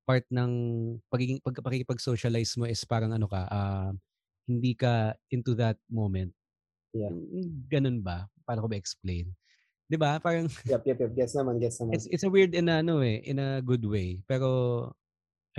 part 0.06 0.22
ng 0.30 0.52
pagiging 1.10 1.42
pagkapakikipag-socialize 1.42 2.54
mo 2.62 2.64
is 2.70 2.86
parang 2.86 3.10
ano 3.10 3.26
ka, 3.26 3.42
uh, 3.50 3.90
hindi 4.46 4.78
ka 4.78 5.18
into 5.34 5.58
that 5.58 5.74
moment. 5.90 6.30
Yeah. 6.94 7.10
Ganun 7.66 8.06
ba? 8.06 8.30
Paano 8.46 8.62
ko 8.62 8.68
ba 8.70 8.78
explain? 8.78 9.34
'Di 9.90 9.98
ba? 9.98 10.22
Parang 10.22 10.46
Yep, 10.70 10.82
yep, 10.86 10.98
yep. 11.02 11.12
Gets 11.18 11.34
naman, 11.34 11.58
gets 11.58 11.82
naman. 11.82 11.98
It's 11.98 12.06
it's 12.10 12.24
a 12.26 12.30
weird 12.30 12.54
in 12.54 12.70
a, 12.70 12.82
ano 12.82 13.02
eh, 13.02 13.18
in 13.26 13.42
a 13.42 13.58
good 13.58 13.82
way. 13.82 14.22
Pero 14.30 14.48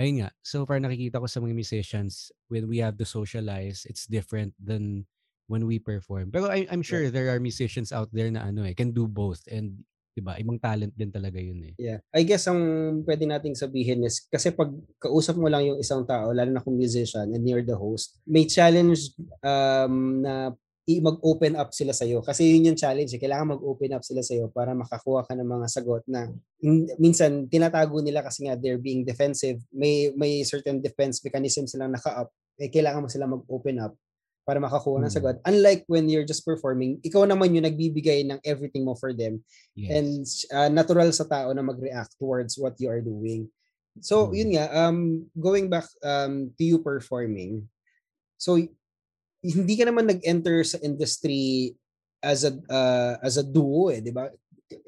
ayun 0.00 0.24
nga, 0.24 0.30
so 0.40 0.64
far 0.64 0.80
nakikita 0.80 1.20
ko 1.20 1.28
sa 1.28 1.44
mga 1.44 1.52
musicians 1.52 2.32
when 2.48 2.64
we 2.68 2.80
have 2.80 2.96
to 2.96 3.04
socialize, 3.04 3.84
it's 3.84 4.08
different 4.08 4.56
than 4.56 5.04
when 5.48 5.64
we 5.64 5.80
perform. 5.80 6.30
Pero 6.30 6.46
I, 6.46 6.68
I'm 6.70 6.84
sure 6.84 7.02
yeah. 7.02 7.10
there 7.10 7.32
are 7.32 7.40
musicians 7.40 7.90
out 7.90 8.12
there 8.12 8.30
na 8.30 8.46
ano 8.46 8.62
eh, 8.68 8.76
can 8.76 8.92
do 8.92 9.08
both 9.08 9.42
and 9.48 9.82
'di 10.18 10.22
ba? 10.22 10.34
Ibang 10.34 10.58
talent 10.58 10.92
din 10.98 11.14
talaga 11.14 11.38
'yun 11.38 11.62
eh. 11.62 11.74
Yeah. 11.78 11.98
I 12.10 12.26
guess 12.26 12.50
ang 12.50 12.60
pwede 13.06 13.22
nating 13.22 13.54
sabihin 13.54 14.02
is 14.02 14.26
kasi 14.26 14.50
pag 14.50 14.74
kausap 14.98 15.38
mo 15.38 15.46
lang 15.46 15.62
yung 15.62 15.78
isang 15.78 16.02
tao, 16.02 16.34
lalo 16.34 16.50
na 16.50 16.62
kung 16.62 16.74
musician 16.74 17.30
and 17.30 17.42
near 17.46 17.62
the 17.62 17.78
host, 17.78 18.18
may 18.26 18.42
challenge 18.44 19.14
um, 19.46 20.22
na 20.22 20.50
mag-open 20.88 21.52
up 21.60 21.68
sila 21.76 21.92
sa 21.92 22.08
iyo 22.08 22.24
kasi 22.24 22.48
yun 22.48 22.72
yung 22.72 22.80
challenge 22.80 23.12
eh. 23.12 23.20
kailangan 23.20 23.60
mag-open 23.60 23.92
up 23.92 24.00
sila 24.00 24.24
sa 24.24 24.32
iyo 24.32 24.48
para 24.48 24.72
makakuha 24.72 25.28
ka 25.28 25.36
ng 25.36 25.44
mga 25.44 25.66
sagot 25.68 26.00
na 26.08 26.32
minsan 26.96 27.44
tinatago 27.44 28.00
nila 28.00 28.24
kasi 28.24 28.48
nga 28.48 28.56
they're 28.56 28.80
being 28.80 29.04
defensive 29.04 29.60
may 29.68 30.08
may 30.16 30.40
certain 30.48 30.80
defense 30.80 31.20
mechanism 31.20 31.68
silang 31.68 31.92
naka-up 31.92 32.32
eh, 32.56 32.72
kailangan 32.72 33.04
mo 33.04 33.08
sila 33.12 33.28
mag-open 33.28 33.84
up 33.84 33.92
para 34.48 34.64
makakuha 34.64 35.04
ng 35.04 35.12
sagot. 35.12 35.36
Unlike 35.44 35.84
when 35.92 36.08
you're 36.08 36.24
just 36.24 36.40
performing, 36.40 36.96
ikaw 37.04 37.28
naman 37.28 37.52
yung 37.52 37.68
nagbibigay 37.68 38.24
ng 38.24 38.40
everything 38.48 38.88
mo 38.88 38.96
for 38.96 39.12
them. 39.12 39.44
Yes. 39.76 39.92
And 39.92 40.24
uh, 40.56 40.70
natural 40.72 41.12
sa 41.12 41.28
tao 41.28 41.52
na 41.52 41.60
mag-react 41.60 42.16
towards 42.16 42.56
what 42.56 42.80
you 42.80 42.88
are 42.88 43.04
doing. 43.04 43.52
So, 44.00 44.32
mm. 44.32 44.32
yun 44.32 44.50
nga, 44.56 44.72
um, 44.72 45.28
going 45.36 45.68
back 45.68 45.84
um, 46.00 46.48
to 46.56 46.64
you 46.64 46.80
performing, 46.80 47.68
so 48.40 48.56
hindi 49.44 49.74
ka 49.76 49.84
naman 49.84 50.08
nag-enter 50.08 50.64
sa 50.64 50.80
industry 50.80 51.76
as 52.24 52.48
a 52.48 52.56
uh, 52.72 53.20
as 53.20 53.36
a 53.36 53.44
duo 53.44 53.92
eh, 53.92 54.00
di 54.00 54.16
ba? 54.16 54.32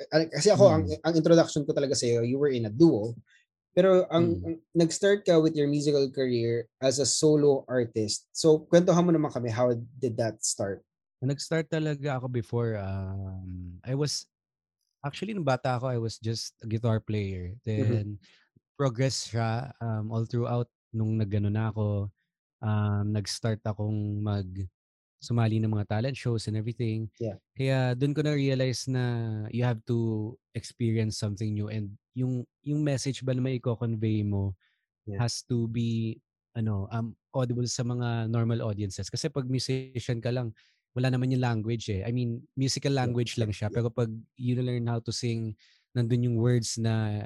Kasi 0.09 0.49
ako, 0.57 0.65
mm. 0.65 0.73
ang, 0.73 0.85
ang 1.05 1.15
introduction 1.21 1.69
ko 1.69 1.77
talaga 1.77 1.93
sa 1.93 2.09
iyo, 2.09 2.25
you 2.25 2.41
were 2.41 2.49
in 2.49 2.65
a 2.65 2.73
duo. 2.73 3.13
Pero 3.71 4.07
ang, 4.11 4.35
mm. 4.35 4.47
ang 4.47 4.55
nag-start 4.75 5.23
ka 5.23 5.39
with 5.39 5.55
your 5.55 5.71
musical 5.71 6.11
career 6.11 6.67
as 6.83 6.99
a 6.99 7.07
solo 7.07 7.63
artist. 7.71 8.27
So, 8.35 8.67
kwentuhan 8.67 9.07
mo 9.07 9.15
naman 9.15 9.31
kami, 9.31 9.51
how 9.51 9.71
did 9.75 10.19
that 10.19 10.43
start? 10.43 10.83
Nag-start 11.23 11.71
talaga 11.71 12.19
ako 12.19 12.27
before, 12.27 12.81
um, 12.81 13.79
I 13.87 13.95
was, 13.95 14.27
actually 15.05 15.37
nung 15.37 15.47
bata 15.47 15.79
ako, 15.79 15.87
I 15.87 16.01
was 16.03 16.19
just 16.19 16.59
a 16.65 16.67
guitar 16.67 16.99
player. 16.99 17.55
Mm-hmm. 17.55 17.65
Then, 17.65 18.07
mm-hmm. 18.19 18.27
progress 18.81 19.29
siya 19.29 19.77
um, 19.79 20.09
all 20.09 20.25
throughout 20.25 20.67
nung 20.91 21.21
nagano 21.21 21.53
na 21.53 21.69
ako. 21.69 22.09
Um, 22.65 23.13
nag-start 23.13 23.61
akong 23.63 24.21
mag 24.25 24.49
sumali 25.21 25.61
ng 25.61 25.69
mga 25.69 25.87
talent 25.87 26.17
shows 26.17 26.49
and 26.49 26.57
everything. 26.57 27.13
Yeah. 27.21 27.37
Kaya 27.53 27.93
doon 27.93 28.17
ko 28.17 28.25
na 28.25 28.33
realize 28.33 28.89
na 28.89 29.05
you 29.53 29.63
have 29.69 29.85
to 29.85 30.33
experience 30.57 31.21
something 31.21 31.53
new 31.53 31.69
and 31.69 31.93
yung 32.17 32.49
yung 32.65 32.81
message 32.81 33.21
ba 33.21 33.37
na 33.37 33.45
may 33.45 33.61
i-convey 33.61 34.25
mo 34.25 34.57
yeah. 35.05 35.21
has 35.21 35.45
to 35.45 35.69
be 35.69 36.17
ano 36.57 36.89
um 36.91 37.15
audible 37.37 37.69
sa 37.69 37.87
mga 37.87 38.27
normal 38.33 38.65
audiences 38.65 39.07
kasi 39.07 39.31
pag 39.31 39.47
musician 39.47 40.19
ka 40.19 40.35
lang 40.35 40.51
wala 40.91 41.07
naman 41.07 41.31
yung 41.31 41.45
language 41.47 41.87
eh. 41.95 42.03
I 42.03 42.11
mean, 42.11 42.43
musical 42.59 42.91
language 42.91 43.39
yeah. 43.39 43.47
lang 43.47 43.53
siya 43.55 43.69
pero 43.71 43.93
pag 43.95 44.11
you 44.35 44.59
learn 44.59 44.91
how 44.91 44.99
to 44.99 45.15
sing 45.15 45.55
nandun 45.95 46.27
yung 46.27 46.37
words 46.41 46.81
na 46.83 47.23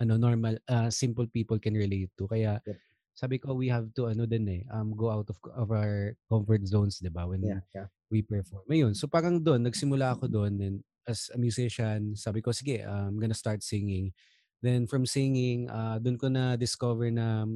ano 0.00 0.16
normal 0.16 0.56
uh, 0.70 0.88
simple 0.88 1.28
people 1.28 1.60
can 1.60 1.76
relate 1.76 2.08
to. 2.16 2.24
Kaya 2.24 2.62
yep 2.64 2.80
sabi 3.12 3.36
ko 3.36 3.52
we 3.52 3.68
have 3.68 3.92
to 3.92 4.08
ano 4.08 4.24
din 4.24 4.48
eh 4.48 4.62
um 4.72 4.96
go 4.96 5.12
out 5.12 5.28
of 5.28 5.36
of 5.52 5.68
our 5.68 6.16
comfort 6.32 6.64
zones 6.64 6.96
'di 6.98 7.12
ba 7.12 7.28
when 7.28 7.44
yeah, 7.44 7.60
yeah. 7.76 7.88
we 8.08 8.24
perform. 8.24 8.64
Ayun, 8.68 8.92
so 8.96 9.04
parang 9.08 9.40
doon 9.40 9.64
nagsimula 9.64 10.16
ako 10.16 10.28
doon 10.28 10.52
and 10.60 10.78
as 11.06 11.30
a 11.34 11.38
musician, 11.38 12.14
sabi 12.14 12.38
ko 12.38 12.54
sige, 12.54 12.82
I'm 12.82 13.18
gonna 13.18 13.36
start 13.36 13.62
singing. 13.62 14.14
Then 14.62 14.86
from 14.86 15.02
singing, 15.06 15.66
uh, 15.66 15.98
doon 15.98 16.14
ko 16.18 16.30
na 16.30 16.54
discover 16.54 17.10
na 17.10 17.50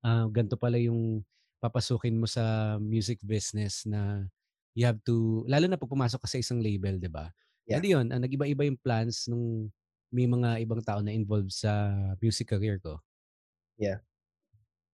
uh, 0.00 0.26
ganito 0.32 0.56
pala 0.56 0.80
yung 0.80 1.20
papasukin 1.60 2.16
mo 2.16 2.24
sa 2.24 2.76
music 2.80 3.20
business 3.22 3.84
na 3.84 4.24
you 4.72 4.88
have 4.88 4.98
to 5.04 5.44
lalo 5.44 5.68
na 5.68 5.76
pag 5.76 5.92
pumasok 5.92 6.24
ka 6.24 6.28
sa 6.28 6.40
isang 6.40 6.58
label, 6.64 6.96
'di 6.96 7.12
ba? 7.12 7.28
Yeah. 7.68 7.78
And 7.78 7.84
yun, 7.84 8.06
uh, 8.10 8.20
nag-iba-iba 8.20 8.66
yung 8.66 8.80
plans 8.80 9.28
nung 9.28 9.68
may 10.12 10.28
mga 10.28 10.60
ibang 10.64 10.82
tao 10.84 11.00
na 11.00 11.12
involved 11.12 11.52
sa 11.52 11.92
music 12.20 12.52
career 12.52 12.80
ko. 12.80 13.00
Yeah. 13.80 14.04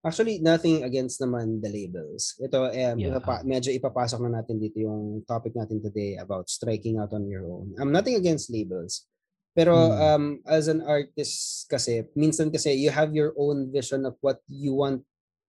Actually, 0.06 0.38
nothing 0.38 0.86
against 0.86 1.18
naman 1.18 1.58
the 1.58 1.66
labels. 1.66 2.38
Ito, 2.38 2.70
um, 2.70 2.96
yeah. 3.02 3.18
ipapa- 3.18 3.42
medyo 3.42 3.74
ipapasok 3.74 4.22
na 4.22 4.38
natin 4.38 4.62
dito 4.62 4.78
yung 4.78 5.26
topic 5.26 5.58
natin 5.58 5.82
today 5.82 6.14
about 6.14 6.46
striking 6.46 7.02
out 7.02 7.10
on 7.10 7.26
your 7.26 7.42
own. 7.50 7.74
I'm 7.82 7.90
nothing 7.90 8.14
against 8.14 8.46
labels. 8.46 9.10
Pero 9.58 9.74
hmm. 9.74 9.98
um, 9.98 10.24
as 10.46 10.70
an 10.70 10.86
artist 10.86 11.66
kasi, 11.66 12.06
minsan 12.14 12.54
kasi 12.54 12.78
you 12.78 12.94
have 12.94 13.10
your 13.10 13.34
own 13.34 13.74
vision 13.74 14.06
of 14.06 14.14
what 14.22 14.38
you 14.46 14.70
want 14.70 15.02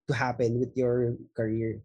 to 0.10 0.13
happen 0.18 0.58
with 0.58 0.74
your 0.74 1.13
career. 1.38 1.77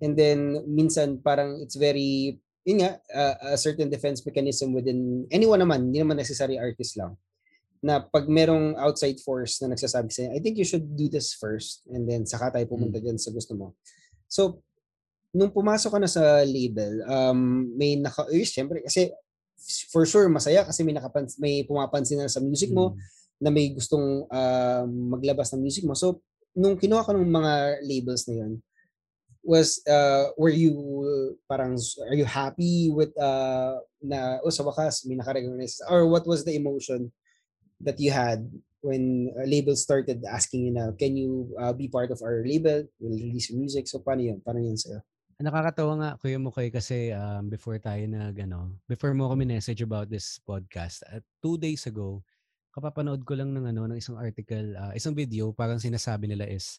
And 0.00 0.16
then, 0.16 0.64
minsan 0.64 1.20
parang 1.20 1.60
it's 1.60 1.76
very, 1.76 2.40
yun 2.64 2.80
nga, 2.80 2.96
uh, 3.12 3.52
a 3.52 3.58
certain 3.60 3.92
defense 3.92 4.24
mechanism 4.24 4.72
within 4.72 5.28
anyone 5.28 5.60
naman, 5.60 5.92
hindi 5.92 6.00
naman 6.00 6.16
necessary 6.16 6.56
artist 6.56 6.96
lang 6.96 7.20
na 7.80 8.04
pag 8.04 8.28
merong 8.28 8.76
outside 8.76 9.16
force 9.24 9.60
na 9.64 9.72
nagsasabi 9.72 10.12
sa'yo, 10.12 10.28
I 10.36 10.40
think 10.44 10.60
you 10.60 10.68
should 10.68 10.84
do 10.96 11.08
this 11.08 11.32
first 11.32 11.84
and 11.88 12.04
then 12.04 12.28
saka 12.28 12.52
tayo 12.52 12.68
pumunta 12.68 13.00
mm. 13.00 13.04
dyan 13.08 13.18
sa 13.18 13.32
gusto 13.32 13.56
mo. 13.56 13.72
So, 14.28 14.60
nung 15.32 15.48
pumasok 15.48 15.96
ka 15.96 16.00
na 16.00 16.10
sa 16.10 16.44
label, 16.44 17.00
um, 17.08 17.72
may 17.74 17.96
naka, 17.96 18.28
eh, 18.28 18.44
syempre, 18.44 18.84
kasi 18.84 19.08
for 19.92 20.04
sure 20.08 20.28
masaya 20.28 20.64
kasi 20.64 20.80
may 20.80 20.96
nakapans 20.96 21.36
may 21.36 21.64
pumapansin 21.68 22.16
na 22.20 22.32
sa 22.32 22.40
music 22.40 22.72
mo 22.72 22.92
mm. 22.92 22.96
na 23.44 23.48
may 23.48 23.72
gustong 23.72 24.28
uh, 24.28 24.84
maglabas 24.84 25.48
ng 25.56 25.64
music 25.64 25.88
mo. 25.88 25.96
So, 25.96 26.20
nung 26.52 26.76
kinuha 26.76 27.08
ka 27.08 27.16
ng 27.16 27.24
mga 27.24 27.80
labels 27.80 28.28
na 28.28 28.44
yun, 28.44 28.60
was 29.40 29.80
uh, 29.88 30.28
were 30.36 30.52
you 30.52 30.76
parang 31.48 31.72
are 32.04 32.16
you 32.16 32.28
happy 32.28 32.92
with 32.92 33.08
uh, 33.16 33.80
na 34.04 34.36
oh 34.44 34.52
sa 34.52 34.60
wakas 34.60 35.08
may 35.08 35.16
nakarecognize 35.16 35.80
or 35.88 36.04
what 36.04 36.28
was 36.28 36.44
the 36.44 36.52
emotion 36.52 37.08
that 37.80 37.98
you 37.98 38.12
had 38.12 38.44
when 38.80 39.28
a 39.36 39.44
label 39.44 39.76
started 39.76 40.24
asking 40.24 40.68
you 40.68 40.72
na, 40.72 40.92
can 40.96 41.16
you 41.16 41.52
uh, 41.60 41.72
be 41.72 41.88
part 41.88 42.10
of 42.10 42.20
our 42.24 42.40
label? 42.44 42.84
We'll 43.00 43.16
release 43.16 43.52
music. 43.52 43.88
So, 43.88 44.00
paano 44.00 44.24
yun? 44.24 44.40
Paano 44.40 44.60
yun 44.60 44.76
sa'yo? 44.76 45.04
Nakakatawa 45.40 45.92
nga, 45.96 46.10
Kuya 46.20 46.36
Mukoy, 46.36 46.68
kasi 46.68 47.16
um, 47.16 47.48
before 47.48 47.80
tayo 47.80 48.04
nag, 48.04 48.36
ano, 48.44 48.76
before 48.84 49.16
mo 49.16 49.32
kami 49.32 49.48
message 49.48 49.80
about 49.80 50.12
this 50.12 50.36
podcast, 50.44 51.00
uh, 51.08 51.20
two 51.40 51.56
days 51.56 51.88
ago, 51.88 52.20
kapapanood 52.76 53.24
ko 53.24 53.32
lang 53.36 53.56
ng, 53.56 53.72
ano, 53.72 53.88
ng 53.88 53.96
isang 53.96 54.20
article, 54.20 54.76
uh, 54.76 54.92
isang 54.92 55.16
video, 55.16 55.52
parang 55.56 55.80
sinasabi 55.80 56.28
nila 56.28 56.44
is, 56.44 56.76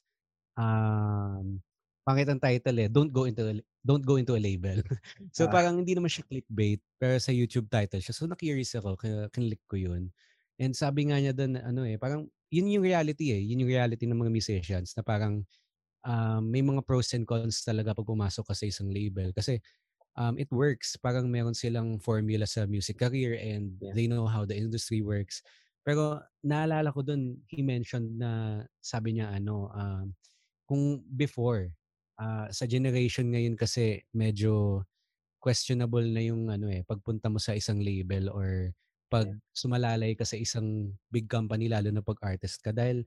um, 0.57 1.57
pangit 2.05 2.29
ang 2.29 2.41
title 2.41 2.77
eh, 2.81 2.89
don't 2.89 3.09
go 3.09 3.25
into 3.25 3.45
a, 3.49 3.53
don't 3.81 4.05
go 4.05 4.21
into 4.21 4.37
a 4.37 4.41
label. 4.41 4.77
so 5.35 5.49
ah. 5.49 5.51
parang 5.53 5.81
hindi 5.81 5.97
naman 5.97 6.13
siya 6.13 6.25
clickbait, 6.29 6.81
pero 7.01 7.17
sa 7.17 7.33
YouTube 7.33 7.65
title 7.65 8.01
siya. 8.01 8.13
So 8.13 8.29
na-curious 8.29 8.77
ako, 8.77 8.93
kaya 8.93 9.25
kinlik 9.33 9.61
ko 9.65 9.77
yun. 9.77 10.13
And 10.59 10.73
sabi 10.75 11.09
nga 11.09 11.17
niya 11.21 11.33
doon 11.35 11.59
ano 11.59 11.85
eh, 11.87 11.95
parang 11.95 12.27
yun 12.51 12.67
yung 12.67 12.83
reality 12.83 13.31
eh. 13.31 13.41
Yun 13.41 13.63
yung 13.65 13.71
reality 13.71 14.05
ng 14.05 14.19
mga 14.19 14.31
musicians 14.33 14.91
na 14.97 15.03
parang 15.05 15.45
um, 16.03 16.41
may 16.43 16.61
mga 16.61 16.83
pros 16.83 17.13
and 17.15 17.23
cons 17.23 17.63
talaga 17.63 17.95
pag 17.95 18.07
pumasok 18.07 18.45
ka 18.51 18.55
sa 18.55 18.67
isang 18.67 18.91
label. 18.91 19.31
Kasi 19.31 19.57
um, 20.19 20.35
it 20.35 20.51
works. 20.51 20.99
Parang 20.99 21.31
meron 21.31 21.55
silang 21.55 21.97
formula 22.03 22.43
sa 22.43 22.67
music 22.67 22.99
career 22.99 23.39
and 23.39 23.79
yeah. 23.79 23.95
they 23.95 24.05
know 24.05 24.27
how 24.27 24.43
the 24.43 24.55
industry 24.55 24.99
works. 24.99 25.39
Pero 25.81 26.21
naalala 26.45 26.93
ko 26.93 27.01
doon, 27.01 27.41
he 27.49 27.65
mentioned 27.65 28.19
na 28.19 28.61
sabi 28.83 29.17
niya 29.17 29.33
ano, 29.33 29.71
um, 29.73 30.13
kung 30.69 31.01
before, 31.17 31.73
uh, 32.21 32.47
sa 32.53 32.69
generation 32.69 33.33
ngayon 33.33 33.57
kasi 33.57 34.05
medyo 34.13 34.85
questionable 35.41 36.05
na 36.05 36.21
yung 36.21 36.53
ano 36.53 36.69
eh, 36.69 36.85
pagpunta 36.85 37.33
mo 37.33 37.41
sa 37.41 37.57
isang 37.57 37.81
label 37.81 38.29
or 38.29 38.69
pag 39.11 39.27
sumalalay 39.51 40.15
ka 40.15 40.23
sa 40.23 40.39
isang 40.39 40.95
big 41.11 41.27
company 41.27 41.67
lalo 41.67 41.91
na 41.91 41.99
pag 41.99 42.15
artist 42.23 42.63
ka 42.63 42.71
dahil 42.71 43.03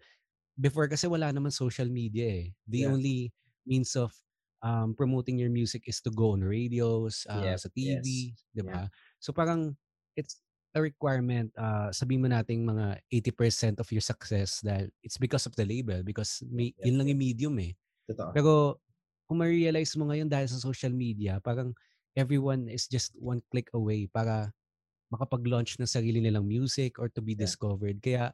before 0.52 0.84
kasi 0.86 1.08
wala 1.08 1.32
naman 1.32 1.48
social 1.48 1.88
media 1.88 2.44
eh. 2.44 2.46
The 2.68 2.84
yeah. 2.84 2.92
only 2.92 3.18
means 3.64 3.96
of 3.96 4.12
um, 4.60 4.92
promoting 4.92 5.40
your 5.40 5.48
music 5.48 5.88
is 5.88 6.04
to 6.04 6.12
go 6.12 6.36
on 6.36 6.44
radios, 6.44 7.24
uh, 7.26 7.56
yep. 7.56 7.58
sa 7.58 7.72
TV, 7.72 8.04
yes. 8.30 8.44
'di 8.52 8.62
ba? 8.68 8.86
Yeah. 8.86 8.88
So 9.18 9.32
parang 9.32 9.80
it's 10.14 10.44
a 10.74 10.82
requirement 10.82 11.54
uh, 11.54 11.88
sabihin 11.94 12.20
mo 12.20 12.28
nating 12.28 12.66
mga 12.66 12.98
80% 13.08 13.78
of 13.78 13.86
your 13.94 14.02
success 14.02 14.58
dahil 14.58 14.90
it's 15.06 15.22
because 15.22 15.46
of 15.46 15.54
the 15.54 15.62
label 15.62 16.02
because 16.02 16.42
may, 16.50 16.74
yep. 16.74 16.90
yun 16.90 16.98
lang 16.98 17.08
yung 17.14 17.22
medium 17.22 17.56
eh. 17.62 17.72
Totoo. 18.10 18.34
Pero 18.34 18.52
kung 19.24 19.40
ma-realize 19.40 19.94
mo 19.96 20.10
ngayon 20.10 20.28
dahil 20.28 20.50
sa 20.50 20.58
social 20.60 20.90
media, 20.92 21.38
parang 21.40 21.72
everyone 22.18 22.66
is 22.66 22.90
just 22.90 23.14
one 23.16 23.40
click 23.54 23.70
away 23.72 24.10
para 24.10 24.50
makapag-launch 25.12 25.76
ng 25.80 25.88
sarili 25.88 26.20
nilang 26.20 26.46
music 26.46 26.96
or 27.00 27.08
to 27.12 27.20
be 27.20 27.36
yeah. 27.36 27.44
discovered. 27.44 28.00
Kaya 28.00 28.32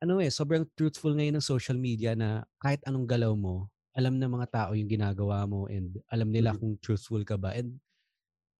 ano 0.00 0.20
eh, 0.20 0.32
sobrang 0.32 0.64
truthful 0.72 1.12
ngayon 1.12 1.36
ng 1.40 1.44
social 1.44 1.76
media 1.76 2.16
na 2.16 2.44
kahit 2.60 2.80
anong 2.88 3.04
galaw 3.04 3.32
mo, 3.36 3.68
alam 3.96 4.20
ng 4.20 4.28
mga 4.28 4.48
tao 4.52 4.70
yung 4.76 4.88
ginagawa 4.88 5.48
mo 5.48 5.68
and 5.72 5.96
alam 6.12 6.28
nila 6.28 6.52
mm-hmm. 6.52 6.76
kung 6.76 6.80
truthful 6.84 7.24
ka 7.24 7.40
ba. 7.40 7.56
And 7.56 7.80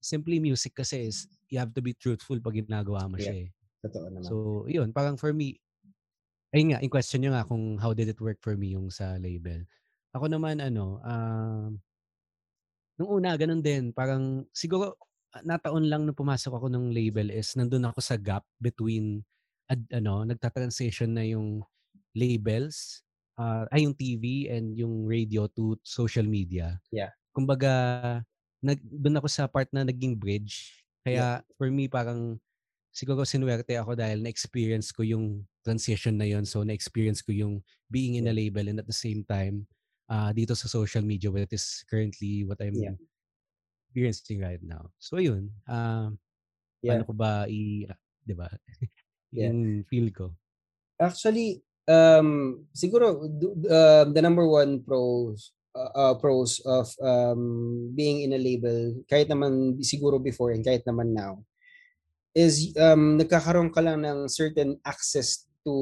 simply 0.01 0.41
music 0.41 0.77
kasi 0.77 1.09
is 1.09 1.29
you 1.53 1.61
have 1.61 1.73
to 1.77 1.85
be 1.85 1.93
truthful 1.93 2.41
pag 2.41 2.57
ginagawa 2.57 3.09
mo 3.09 3.21
yeah. 3.21 3.25
siya 3.25 3.37
eh. 3.45 3.49
Totoo 3.85 4.07
naman. 4.09 4.25
So, 4.25 4.35
yun, 4.67 4.91
parang 4.97 5.21
for 5.21 5.37
me, 5.37 5.61
ayun 6.57 6.73
nga, 6.73 6.81
in 6.81 6.89
question 6.89 7.21
nyo 7.21 7.37
nga 7.37 7.45
kung 7.45 7.77
how 7.77 7.93
did 7.93 8.09
it 8.09 8.21
work 8.21 8.41
for 8.41 8.57
me 8.57 8.73
yung 8.73 8.89
sa 8.89 9.21
label. 9.21 9.63
Ako 10.17 10.33
naman, 10.33 10.65
ano, 10.65 10.99
um, 11.05 11.13
uh, 11.13 11.69
nung 12.97 13.11
una, 13.21 13.37
ganun 13.37 13.61
din. 13.61 13.93
Parang, 13.93 14.49
siguro, 14.57 14.97
nataon 15.43 15.91
lang 15.91 16.07
nung 16.07 16.17
pumasok 16.17 16.57
ako 16.57 16.67
ng 16.71 16.95
label 16.95 17.29
is 17.33 17.53
nandun 17.59 17.85
ako 17.89 18.01
sa 18.01 18.17
gap 18.17 18.47
between 18.63 19.25
ad, 19.67 19.83
ano, 19.91 20.23
nagta-transition 20.23 21.11
na 21.13 21.27
yung 21.27 21.61
labels, 22.17 23.03
uh, 23.37 23.69
ay 23.75 23.85
yung 23.85 23.97
TV 23.97 24.49
and 24.49 24.79
yung 24.79 25.05
radio 25.05 25.47
to 25.51 25.77
social 25.85 26.25
media. 26.25 26.81
Yeah. 26.95 27.13
Kumbaga, 27.35 27.73
nag, 28.65 28.81
doon 28.81 29.19
ako 29.21 29.29
sa 29.29 29.45
part 29.51 29.69
na 29.75 29.85
naging 29.85 30.17
bridge. 30.17 30.83
Kaya 31.05 31.43
yeah. 31.43 31.55
for 31.61 31.69
me 31.69 31.87
parang 31.87 32.41
siguro 32.91 33.29
sinuwerte 33.29 33.77
ako 33.77 33.93
dahil 33.93 34.25
na-experience 34.25 34.91
ko 34.91 35.05
yung 35.05 35.45
transition 35.61 36.17
na 36.17 36.25
yon 36.25 36.49
So 36.49 36.65
na-experience 36.65 37.21
ko 37.21 37.37
yung 37.37 37.61
being 37.93 38.17
in 38.17 38.27
a 38.27 38.35
label 38.35 38.67
and 38.67 38.81
at 38.81 38.89
the 38.89 38.97
same 38.97 39.21
time 39.29 39.69
uh, 40.09 40.33
dito 40.33 40.57
sa 40.57 40.67
social 40.67 41.05
media 41.05 41.29
what 41.29 41.53
is 41.53 41.85
currently 41.87 42.43
what 42.49 42.59
I'm 42.65 42.75
yeah. 42.75 42.97
Experiencing 43.97 44.45
right 44.45 44.61
now. 44.61 44.93
So 45.01 45.17
yun, 45.17 45.49
uh, 45.65 46.13
yeah. 46.85 47.01
paano 47.01 47.09
ko 47.09 47.15
ba 47.17 47.49
i, 47.49 47.89
uh, 47.89 47.97
'di 48.29 48.35
ba? 48.37 48.53
yung 49.33 49.81
yeah. 49.81 49.89
feel 49.89 50.13
ko. 50.13 50.37
Actually, 51.01 51.65
um 51.89 52.61
siguro 52.77 53.25
uh, 53.73 54.05
the 54.05 54.21
number 54.21 54.45
one 54.45 54.85
pros 54.85 55.57
uh, 55.73 55.93
uh, 55.97 56.15
pros 56.21 56.61
of 56.69 56.93
um 57.01 57.89
being 57.97 58.29
in 58.29 58.37
a 58.37 58.41
label 58.41 59.01
kahit 59.09 59.33
naman 59.33 59.81
siguro 59.81 60.21
before 60.21 60.53
and 60.53 60.61
kahit 60.61 60.85
naman 60.85 61.17
now 61.17 61.41
is 62.37 62.77
um 62.77 63.17
nagkakaroon 63.17 63.73
ka 63.73 63.81
lang 63.81 64.05
ng 64.05 64.29
certain 64.29 64.77
access 64.85 65.49
to 65.65 65.75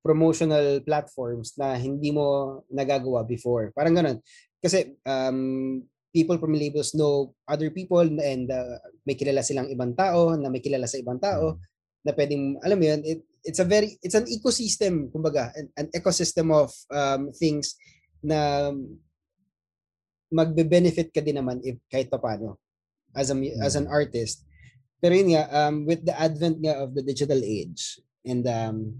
promotional 0.00 0.80
platforms 0.86 1.52
na 1.60 1.76
hindi 1.76 2.08
mo 2.08 2.62
nagagawa 2.72 3.20
before. 3.20 3.68
Parang 3.76 3.92
ganun. 3.92 4.16
Kasi 4.64 4.96
um, 5.04 5.84
people 6.14 6.38
from 6.38 6.54
labels 6.54 6.94
know 6.94 7.34
other 7.50 7.74
people 7.74 8.06
and 8.06 8.46
uh, 8.46 8.78
may 9.02 9.18
kilala 9.18 9.42
silang 9.42 9.66
ibang 9.66 9.98
tao 9.98 10.38
na 10.38 10.46
may 10.46 10.62
kilala 10.62 10.86
sa 10.86 11.02
ibang 11.02 11.18
tao 11.18 11.58
na 12.06 12.14
pwedeng, 12.14 12.62
alam 12.62 12.78
mo 12.78 12.86
yun, 12.86 13.02
it, 13.02 13.26
it's 13.42 13.58
a 13.58 13.66
very, 13.66 13.98
it's 13.98 14.14
an 14.14 14.28
ecosystem, 14.30 15.10
kumbaga, 15.10 15.50
an, 15.58 15.66
an 15.74 15.88
ecosystem 15.90 16.54
of 16.54 16.70
um, 16.94 17.34
things 17.34 17.74
na 18.22 18.70
magbe-benefit 20.30 21.10
ka 21.10 21.20
din 21.20 21.42
naman 21.42 21.58
if 21.66 21.76
kahit 21.90 22.08
pa 22.08 22.22
paano 22.22 22.56
as 23.16 23.34
a, 23.34 23.36
as 23.58 23.74
an 23.74 23.90
artist. 23.90 24.46
Pero 25.02 25.12
yun 25.16 25.34
nga, 25.34 25.44
um, 25.50 25.84
with 25.84 26.06
the 26.06 26.14
advent 26.14 26.62
nga 26.62 26.78
of 26.78 26.94
the 26.94 27.02
digital 27.02 27.40
age, 27.42 28.00
and 28.24 28.46
um, 28.48 28.96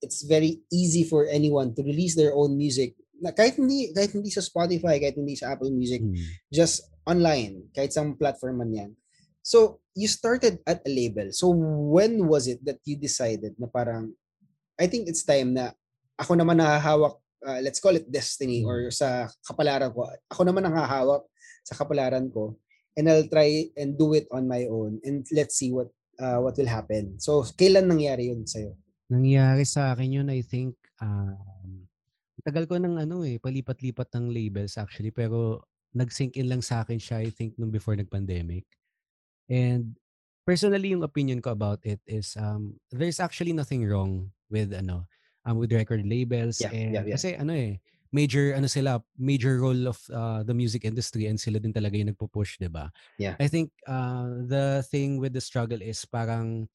it's 0.00 0.24
very 0.24 0.64
easy 0.72 1.04
for 1.04 1.26
anyone 1.28 1.74
to 1.74 1.82
release 1.84 2.16
their 2.16 2.32
own 2.32 2.56
music 2.56 2.96
kahit 3.32 3.56
hindi 3.56 3.94
kahit 3.94 4.12
hindi 4.12 4.28
sa 4.28 4.44
Spotify 4.44 5.00
kahit 5.00 5.16
hindi 5.16 5.38
sa 5.38 5.56
Apple 5.56 5.72
Music 5.72 6.04
mm. 6.04 6.16
just 6.52 6.90
online 7.08 7.70
kahit 7.72 7.94
sa 7.94 8.04
platform 8.18 8.60
man 8.60 8.72
yan 8.74 8.90
so 9.40 9.80
you 9.96 10.10
started 10.10 10.60
at 10.68 10.84
a 10.84 10.90
label 10.90 11.30
so 11.30 11.48
when 11.88 12.20
was 12.28 12.50
it 12.50 12.60
that 12.66 12.80
you 12.84 12.98
decided 12.98 13.56
na 13.56 13.70
parang 13.70 14.12
I 14.76 14.90
think 14.90 15.06
it's 15.06 15.24
time 15.24 15.54
na 15.54 15.72
ako 16.18 16.36
naman 16.36 16.60
nahahawak 16.60 17.16
uh, 17.46 17.60
let's 17.62 17.80
call 17.80 17.94
it 17.94 18.10
destiny 18.10 18.66
mm. 18.66 18.68
or 18.68 18.90
sa 18.92 19.30
kapalaran 19.46 19.94
ko 19.94 20.10
ako 20.28 20.42
naman 20.44 20.66
ang 20.66 20.76
hahawak 20.76 21.24
sa 21.64 21.78
kapalaran 21.78 22.28
ko 22.28 22.58
and 22.98 23.08
I'll 23.08 23.30
try 23.30 23.70
and 23.78 23.96
do 23.96 24.12
it 24.12 24.28
on 24.28 24.50
my 24.50 24.68
own 24.68 25.00
and 25.06 25.24
let's 25.32 25.56
see 25.56 25.72
what 25.72 25.88
uh, 26.18 26.38
what 26.40 26.56
will 26.58 26.70
happen. 26.70 27.18
So, 27.18 27.42
kailan 27.54 27.90
nangyari 27.90 28.30
yun 28.30 28.46
sa'yo? 28.46 28.74
Nangyari 29.10 29.64
sa 29.66 29.92
akin 29.94 30.10
yun, 30.22 30.28
I 30.30 30.42
think, 30.42 30.74
um, 31.02 31.83
tagal 32.44 32.68
ko 32.68 32.76
ng 32.76 33.00
ano 33.00 33.24
eh, 33.24 33.40
palipat-lipat 33.40 34.12
ng 34.14 34.28
labels 34.30 34.76
actually, 34.76 35.10
pero 35.10 35.64
nag-sink 35.96 36.36
in 36.36 36.50
lang 36.50 36.60
sa 36.60 36.84
akin 36.84 37.00
siya, 37.00 37.24
I 37.24 37.30
think, 37.32 37.56
nung 37.56 37.72
before 37.72 37.96
nag-pandemic. 37.96 38.68
And 39.48 39.96
personally, 40.44 40.92
yung 40.92 41.06
opinion 41.06 41.40
ko 41.40 41.56
about 41.56 41.80
it 41.86 42.02
is 42.04 42.36
um, 42.36 42.76
there's 42.92 43.22
actually 43.22 43.56
nothing 43.56 43.86
wrong 43.88 44.34
with 44.50 44.74
ano, 44.74 45.08
um, 45.46 45.56
with 45.56 45.72
record 45.72 46.04
labels. 46.04 46.60
Yeah, 46.60 46.74
and, 46.74 46.92
yeah, 46.92 47.04
yeah. 47.08 47.14
Kasi 47.16 47.28
ano 47.38 47.52
eh, 47.54 47.80
major 48.14 48.54
ano 48.54 48.70
sila 48.70 49.02
major 49.18 49.58
role 49.58 49.90
of 49.90 49.98
uh, 50.14 50.46
the 50.46 50.54
music 50.54 50.86
industry 50.86 51.26
and 51.26 51.34
sila 51.34 51.58
din 51.58 51.74
talaga 51.74 51.98
yung 51.98 52.14
nagpo-push 52.14 52.62
'di 52.62 52.70
ba 52.70 52.86
yeah 53.18 53.34
i 53.42 53.50
think 53.50 53.74
uh, 53.90 54.30
the 54.46 54.86
thing 54.86 55.18
with 55.18 55.34
the 55.34 55.42
struggle 55.42 55.82
is 55.82 55.98
parang 56.06 56.70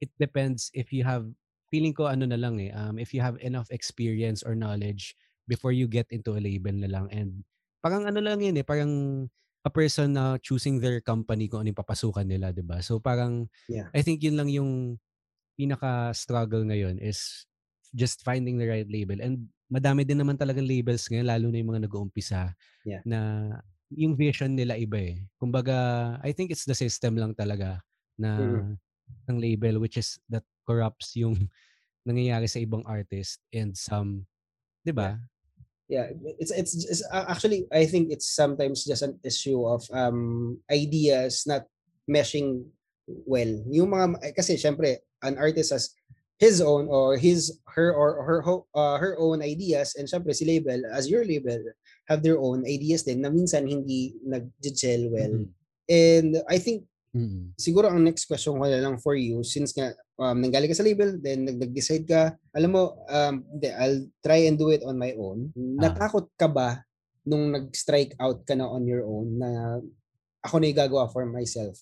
it 0.00 0.08
depends 0.16 0.72
if 0.72 0.88
you 0.88 1.04
have 1.04 1.28
feeling 1.70 1.94
ko 1.94 2.10
ano 2.10 2.26
na 2.26 2.36
lang 2.36 2.58
eh 2.58 2.74
um, 2.74 2.98
if 2.98 3.14
you 3.14 3.22
have 3.22 3.38
enough 3.40 3.70
experience 3.70 4.42
or 4.42 4.58
knowledge 4.58 5.14
before 5.46 5.70
you 5.70 5.86
get 5.86 6.06
into 6.10 6.34
a 6.34 6.42
label 6.42 6.74
na 6.74 6.90
lang 6.90 7.06
and 7.14 7.46
parang 7.80 8.04
ano 8.04 8.20
lang 8.20 8.42
yun 8.42 8.58
eh 8.58 8.66
parang 8.66 9.24
a 9.60 9.70
person 9.70 10.16
na 10.16 10.40
choosing 10.40 10.80
their 10.80 11.04
company 11.04 11.44
kung 11.44 11.64
ano 11.64 11.68
yung 11.72 11.80
papasukan 11.80 12.24
nila, 12.24 12.52
'di 12.52 12.64
ba? 12.64 12.80
So 12.80 12.96
parang 12.96 13.48
yeah. 13.68 13.92
I 13.92 14.00
think 14.00 14.24
yun 14.24 14.40
lang 14.40 14.48
yung 14.48 14.96
pinaka 15.56 16.16
struggle 16.16 16.64
ngayon 16.64 16.96
is 16.96 17.44
just 17.92 18.24
finding 18.24 18.56
the 18.56 18.64
right 18.64 18.88
label 18.88 19.20
and 19.20 19.50
madami 19.68 20.08
din 20.08 20.16
naman 20.16 20.40
talagang 20.40 20.64
labels 20.64 21.04
ngayon, 21.12 21.28
lalo 21.28 21.46
na 21.52 21.58
yung 21.60 21.70
mga 21.76 21.84
nag-uumpisa 21.86 22.56
yeah. 22.88 23.04
na 23.04 23.52
yung 23.92 24.16
vision 24.16 24.56
nila 24.56 24.78
iba 24.80 24.98
eh. 24.98 25.20
Kumbaga, 25.36 26.16
I 26.24 26.32
think 26.32 26.54
it's 26.54 26.64
the 26.64 26.74
system 26.74 27.18
lang 27.18 27.36
talaga 27.36 27.82
na 28.16 28.38
mm. 28.38 28.74
ng 29.28 29.38
label 29.38 29.82
which 29.82 30.00
is 30.00 30.16
that 30.30 30.46
corrupts 30.70 31.18
yung 31.18 31.34
nangyayari 32.08 32.46
sa 32.46 32.62
ibang 32.62 32.86
artist 32.86 33.42
and 33.50 33.74
some, 33.74 34.22
'di 34.86 34.94
ba? 34.94 35.18
Yeah. 35.90 36.14
yeah. 36.14 36.38
It's, 36.38 36.54
it's 36.54 36.72
it's 36.86 37.02
actually 37.10 37.66
I 37.74 37.90
think 37.90 38.14
it's 38.14 38.30
sometimes 38.30 38.86
just 38.86 39.02
an 39.02 39.18
issue 39.26 39.66
of 39.66 39.82
um 39.90 40.62
ideas 40.70 41.42
not 41.50 41.66
meshing 42.06 42.70
well. 43.26 43.50
Yung 43.66 43.90
mga 43.90 44.38
kasi 44.38 44.54
syempre 44.54 45.02
an 45.26 45.34
artist 45.34 45.74
has 45.74 45.90
his 46.40 46.64
own 46.64 46.88
or 46.88 47.20
his 47.20 47.60
her 47.76 47.92
or 47.92 48.24
her 48.24 48.40
uh, 48.72 48.96
her 48.96 49.12
own 49.20 49.44
ideas 49.44 49.92
and 50.00 50.08
syempre 50.08 50.32
si 50.32 50.48
label 50.48 50.80
as 50.88 51.04
your 51.04 51.20
label 51.20 51.60
have 52.08 52.24
their 52.24 52.40
own 52.40 52.64
ideas 52.64 53.04
din 53.04 53.20
na 53.20 53.28
minsan 53.28 53.68
hindi 53.68 54.16
nag-gel 54.24 55.12
well. 55.12 55.36
Mm-hmm. 55.44 55.52
And 55.86 56.30
I 56.48 56.56
think 56.58 56.88
mm-hmm. 57.12 57.54
siguro 57.60 57.92
ang 57.92 58.02
next 58.02 58.24
question 58.24 58.56
ko 58.56 58.64
na 58.64 58.80
lang 58.80 58.96
for 58.98 59.14
you 59.14 59.44
since 59.44 59.76
nga 59.76 59.92
um, 60.20 60.36
nanggaling 60.36 60.68
ka 60.68 60.76
sa 60.76 60.84
label 60.84 61.16
then 61.18 61.48
nag-decide 61.48 62.04
ka 62.04 62.36
alam 62.52 62.70
mo 62.76 63.00
um 63.08 63.40
I'll 63.80 64.04
try 64.20 64.44
and 64.44 64.60
do 64.60 64.68
it 64.68 64.84
on 64.84 65.00
my 65.00 65.16
own. 65.16 65.50
Ah. 65.80 65.88
Natakot 65.88 66.28
ka 66.36 66.46
ba 66.46 66.84
nung 67.24 67.50
nag-strike 67.50 68.14
out 68.20 68.44
ka 68.44 68.52
na 68.52 68.68
on 68.68 68.84
your 68.84 69.08
own 69.08 69.40
na 69.40 69.80
ako 70.44 70.60
na 70.60 70.68
yung 70.68 70.80
gagawa 70.80 71.08
for 71.08 71.24
myself? 71.24 71.80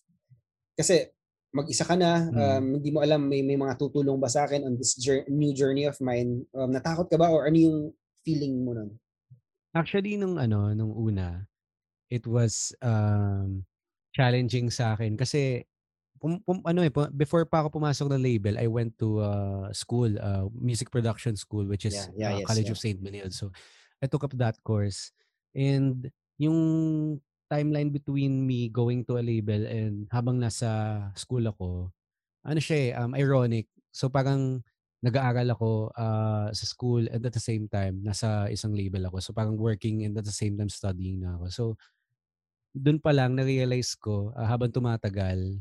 Kasi 0.78 1.10
mag-isa 1.54 1.86
ka 1.86 1.96
na, 1.96 2.28
mm. 2.28 2.38
um, 2.38 2.66
hindi 2.78 2.90
mo 2.92 3.00
alam 3.00 3.24
may 3.24 3.40
may 3.40 3.56
mga 3.56 3.78
tutulong 3.80 4.20
ba 4.20 4.28
sa 4.28 4.44
akin 4.44 4.66
on 4.68 4.74
this 4.76 4.98
journey, 4.98 5.26
new 5.30 5.52
journey 5.56 5.88
of 5.88 5.96
mine. 6.02 6.44
Um, 6.52 6.74
natakot 6.74 7.08
ka 7.08 7.16
ba 7.16 7.32
or 7.32 7.48
ano 7.48 7.56
yung 7.56 7.78
feeling 8.22 8.62
mo 8.62 8.76
nun? 8.76 8.90
Actually 9.72 10.20
nung 10.20 10.36
ano, 10.36 10.74
nung 10.74 10.92
una, 10.92 11.46
it 12.12 12.26
was 12.28 12.74
um 12.84 13.64
challenging 14.12 14.68
sa 14.68 14.98
akin 14.98 15.14
kasi 15.14 15.64
pum, 16.18 16.42
pum, 16.42 16.58
ano 16.66 16.82
eh 16.82 16.92
before 17.14 17.46
pa 17.46 17.62
ako 17.62 17.78
pumasok 17.78 18.06
ng 18.12 18.22
label, 18.22 18.54
I 18.58 18.66
went 18.66 18.98
to 18.98 19.22
uh, 19.22 19.66
school, 19.72 20.10
uh, 20.18 20.50
music 20.52 20.90
production 20.90 21.38
school 21.38 21.64
which 21.64 21.86
is 21.86 21.94
yeah, 21.94 22.10
yeah, 22.14 22.30
uh, 22.34 22.38
yes, 22.42 22.46
College 22.46 22.68
yeah. 22.68 22.74
of 22.74 22.82
St. 22.82 22.98
Benilde. 22.98 23.34
So 23.34 23.54
I 24.02 24.06
took 24.06 24.26
up 24.26 24.34
that 24.38 24.58
course 24.62 25.10
and 25.54 26.10
yung 26.38 26.58
timeline 27.48 27.90
between 27.90 28.44
me 28.44 28.68
going 28.68 29.02
to 29.08 29.16
a 29.16 29.24
label 29.24 29.64
and 29.64 30.06
habang 30.12 30.38
nasa 30.38 31.00
school 31.16 31.42
ako, 31.48 31.90
ano 32.44 32.60
siya 32.60 32.76
eh, 32.76 32.90
um, 32.94 33.16
ironic. 33.16 33.66
So 33.90 34.12
parang 34.12 34.62
nag-aaral 34.98 35.48
ako 35.54 35.94
uh, 35.94 36.50
sa 36.50 36.66
school 36.66 37.06
and 37.06 37.22
at 37.22 37.32
the 37.32 37.42
same 37.42 37.70
time 37.70 38.02
nasa 38.02 38.50
isang 38.50 38.74
label 38.74 39.06
ako. 39.08 39.22
So 39.22 39.30
parang 39.32 39.56
working 39.56 40.04
and 40.04 40.14
at 40.18 40.26
the 40.26 40.34
same 40.34 40.58
time 40.58 40.68
studying 40.68 41.22
na 41.22 41.38
ako. 41.38 41.46
So 41.48 41.64
doon 42.76 43.00
pa 43.00 43.10
lang 43.16 43.34
na-realize 43.34 43.96
ko 43.96 44.30
uh, 44.36 44.46
habang 44.46 44.70
tumatagal 44.70 45.58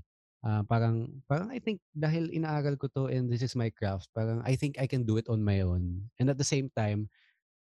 uh, 0.48 0.64
parang 0.64 1.12
parang 1.28 1.52
I 1.52 1.60
think 1.60 1.84
dahil 1.92 2.32
inaaral 2.32 2.80
ko 2.80 2.88
to 2.96 3.12
and 3.12 3.28
this 3.28 3.44
is 3.44 3.60
my 3.60 3.68
craft, 3.68 4.08
parang 4.16 4.40
I 4.48 4.56
think 4.56 4.80
I 4.80 4.88
can 4.88 5.04
do 5.04 5.20
it 5.20 5.28
on 5.28 5.44
my 5.44 5.60
own. 5.68 6.08
And 6.16 6.32
at 6.32 6.40
the 6.40 6.48
same 6.48 6.72
time, 6.72 7.12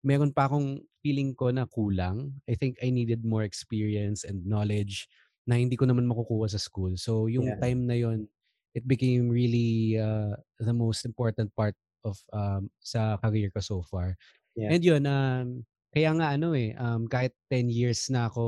meron 0.07 0.31
pa 0.31 0.47
akong 0.47 0.87
feeling 1.03 1.35
ko 1.35 1.51
na 1.51 1.67
kulang. 1.67 2.39
I 2.47 2.55
think 2.55 2.79
I 2.79 2.95
needed 2.95 3.27
more 3.27 3.43
experience 3.43 4.23
and 4.23 4.47
knowledge 4.47 5.11
na 5.51 5.59
hindi 5.59 5.75
ko 5.75 5.91
naman 5.91 6.07
makukuha 6.07 6.47
sa 6.47 6.63
school. 6.63 6.95
So 6.95 7.27
yung 7.27 7.51
yeah. 7.51 7.59
time 7.59 7.91
na 7.91 7.99
yon 7.99 8.31
it 8.71 8.87
became 8.87 9.27
really 9.27 9.99
uh, 9.99 10.39
the 10.63 10.71
most 10.71 11.03
important 11.03 11.51
part 11.59 11.75
of 12.07 12.23
um, 12.31 12.71
sa 12.79 13.19
career 13.19 13.51
ko 13.51 13.59
so 13.59 13.83
far. 13.83 14.15
Yeah. 14.55 14.71
And 14.71 14.83
yun, 14.85 15.03
um, 15.11 15.67
kaya 15.91 16.15
nga 16.15 16.39
ano 16.39 16.55
eh, 16.55 16.71
um, 16.79 17.11
kahit 17.11 17.35
10 17.51 17.67
years 17.67 18.07
na 18.15 18.31
ako 18.31 18.45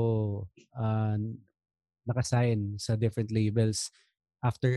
uh, 0.79 1.19
nakasign 2.07 2.79
sa 2.79 2.95
different 2.95 3.35
labels, 3.35 3.91
after 4.43 4.71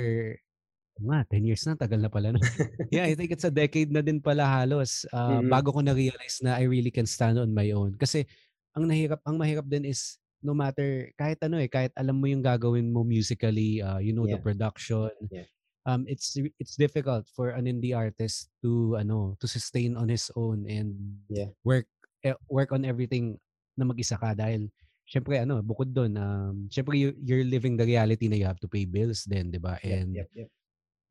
nga, 0.96 1.29
10 1.29 1.44
years 1.44 1.61
na, 1.68 1.76
tagal 1.76 2.00
na 2.00 2.09
pala. 2.09 2.33
No? 2.33 2.40
yeah, 2.94 3.05
I 3.05 3.12
think 3.12 3.29
it's 3.29 3.44
a 3.44 3.52
decade 3.52 3.92
na 3.92 4.00
din 4.00 4.16
pala 4.16 4.48
halos 4.48 5.05
uh, 5.12 5.44
mm-hmm. 5.44 5.52
bago 5.52 5.68
ko 5.68 5.85
na-realize 5.85 6.40
na 6.40 6.57
I 6.57 6.64
really 6.64 6.88
can 6.88 7.05
stand 7.05 7.37
on 7.37 7.52
my 7.52 7.68
own. 7.76 8.00
Kasi 8.00 8.24
ang 8.72 8.88
nahirap, 8.88 9.20
ang 9.29 9.37
mahirap 9.37 9.68
din 9.68 9.85
is 9.85 10.16
no 10.40 10.57
matter, 10.57 11.12
kahit 11.20 11.37
ano 11.44 11.61
eh, 11.61 11.68
kahit 11.68 11.92
alam 12.00 12.16
mo 12.16 12.24
yung 12.29 12.40
gagawin 12.40 12.88
mo 12.88 13.05
musically, 13.05 13.85
uh, 13.85 14.00
you 14.00 14.16
know 14.16 14.24
yeah. 14.24 14.37
the 14.37 14.40
production, 14.40 15.12
yeah. 15.29 15.44
um, 15.85 16.09
it's 16.09 16.33
it's 16.57 16.76
difficult 16.81 17.29
for 17.33 17.52
an 17.52 17.68
indie 17.68 17.96
artist 17.96 18.48
to 18.64 18.96
ano 18.96 19.37
to 19.40 19.48
sustain 19.48 19.96
on 19.96 20.09
his 20.09 20.33
own 20.37 20.64
and 20.64 20.96
yeah. 21.29 21.52
work 21.61 21.88
eh, 22.24 22.37
work 22.48 22.72
on 22.72 22.85
everything 22.85 23.37
na 23.76 23.85
mag-isa 23.85 24.16
ka 24.16 24.33
dahil 24.33 24.72
syempre 25.07 25.38
ano 25.38 25.62
bukod 25.62 25.95
doon 25.95 26.19
um 26.19 26.57
syempre 26.66 26.99
you, 26.99 27.14
you're 27.23 27.47
living 27.47 27.79
the 27.79 27.87
reality 27.87 28.27
na 28.27 28.35
you 28.35 28.45
have 28.45 28.59
to 28.59 28.66
pay 28.66 28.83
bills 28.83 29.23
then 29.31 29.55
'di 29.55 29.62
ba 29.62 29.79
and 29.87 30.12
yep, 30.12 30.27
yep, 30.35 30.47
yep 30.47 30.51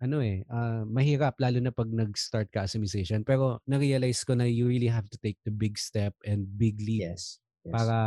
ano 0.04 0.20
eh, 0.20 0.44
uh, 0.52 0.84
mahirap 0.84 1.40
lalo 1.40 1.64
na 1.64 1.72
pag 1.72 1.88
nag-start 1.88 2.52
ka 2.52 2.68
as 2.68 2.76
a 2.76 2.82
musician. 2.82 3.24
Pero 3.24 3.64
na-realize 3.64 4.28
ko 4.28 4.36
na 4.36 4.44
you 4.44 4.68
really 4.68 4.92
have 4.92 5.08
to 5.08 5.18
take 5.24 5.40
the 5.48 5.54
big 5.54 5.80
step 5.80 6.12
and 6.28 6.44
big 6.60 6.76
leap 6.84 7.08
yes, 7.08 7.40
yes. 7.64 7.72
para 7.72 7.98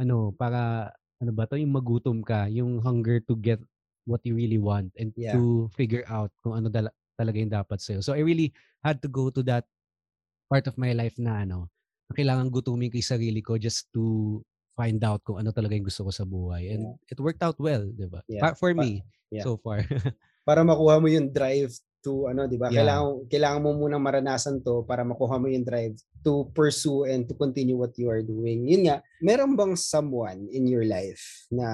ano, 0.00 0.32
para 0.32 0.90
ano 1.20 1.30
ba 1.36 1.44
to, 1.44 1.60
yung 1.60 1.76
magutom 1.76 2.24
ka, 2.24 2.48
yung 2.48 2.80
hunger 2.80 3.20
to 3.20 3.36
get 3.36 3.60
what 4.08 4.24
you 4.24 4.32
really 4.32 4.56
want 4.56 4.88
and 4.96 5.12
yeah. 5.14 5.36
to 5.36 5.68
figure 5.76 6.04
out 6.08 6.32
kung 6.40 6.56
ano 6.56 6.72
dala, 6.72 6.88
talaga 7.20 7.36
yung 7.36 7.52
dapat 7.52 7.76
sa'yo. 7.76 8.00
So 8.00 8.16
I 8.16 8.24
really 8.24 8.56
had 8.80 9.04
to 9.04 9.08
go 9.12 9.28
to 9.28 9.44
that 9.44 9.68
part 10.48 10.64
of 10.64 10.80
my 10.80 10.96
life 10.96 11.20
na 11.20 11.44
ano, 11.44 11.68
kailangan 12.10 12.48
gutumin 12.48 12.88
ko 12.88 12.98
yung 12.98 13.12
sarili 13.14 13.44
ko 13.44 13.60
just 13.60 13.86
to 13.92 14.40
find 14.80 15.00
out 15.04 15.20
kung 15.20 15.36
ano 15.36 15.52
talaga 15.52 15.76
yung 15.76 15.84
gusto 15.84 16.08
ko 16.08 16.12
sa 16.12 16.24
buhay. 16.24 16.72
And 16.72 16.88
yeah. 16.88 17.12
it 17.12 17.20
worked 17.20 17.44
out 17.44 17.60
well, 17.60 17.84
di 17.84 18.08
ba? 18.08 18.24
Yeah. 18.24 18.56
For 18.56 18.72
me, 18.72 19.04
yeah. 19.28 19.44
so 19.44 19.60
far. 19.60 19.84
para 20.48 20.64
makuha 20.64 20.96
mo 20.96 21.06
yung 21.12 21.28
drive 21.28 21.76
to 22.00 22.32
ano, 22.32 22.48
'di 22.48 22.56
ba? 22.56 22.72
Yeah. 22.72 22.82
Kailangan 22.82 23.06
kailangan 23.28 23.60
mo 23.60 23.70
munang 23.76 24.00
maranasan 24.00 24.64
'to 24.64 24.88
para 24.88 25.04
makuha 25.04 25.36
mo 25.36 25.52
yung 25.52 25.68
drive 25.68 26.00
to 26.24 26.48
pursue 26.56 27.04
and 27.04 27.28
to 27.28 27.36
continue 27.36 27.76
what 27.76 27.92
you 28.00 28.08
are 28.08 28.24
doing. 28.24 28.64
Yun 28.64 28.88
nga, 28.88 29.04
meron 29.20 29.52
bang 29.52 29.76
someone 29.76 30.48
in 30.48 30.64
your 30.64 30.88
life 30.88 31.20
na 31.52 31.68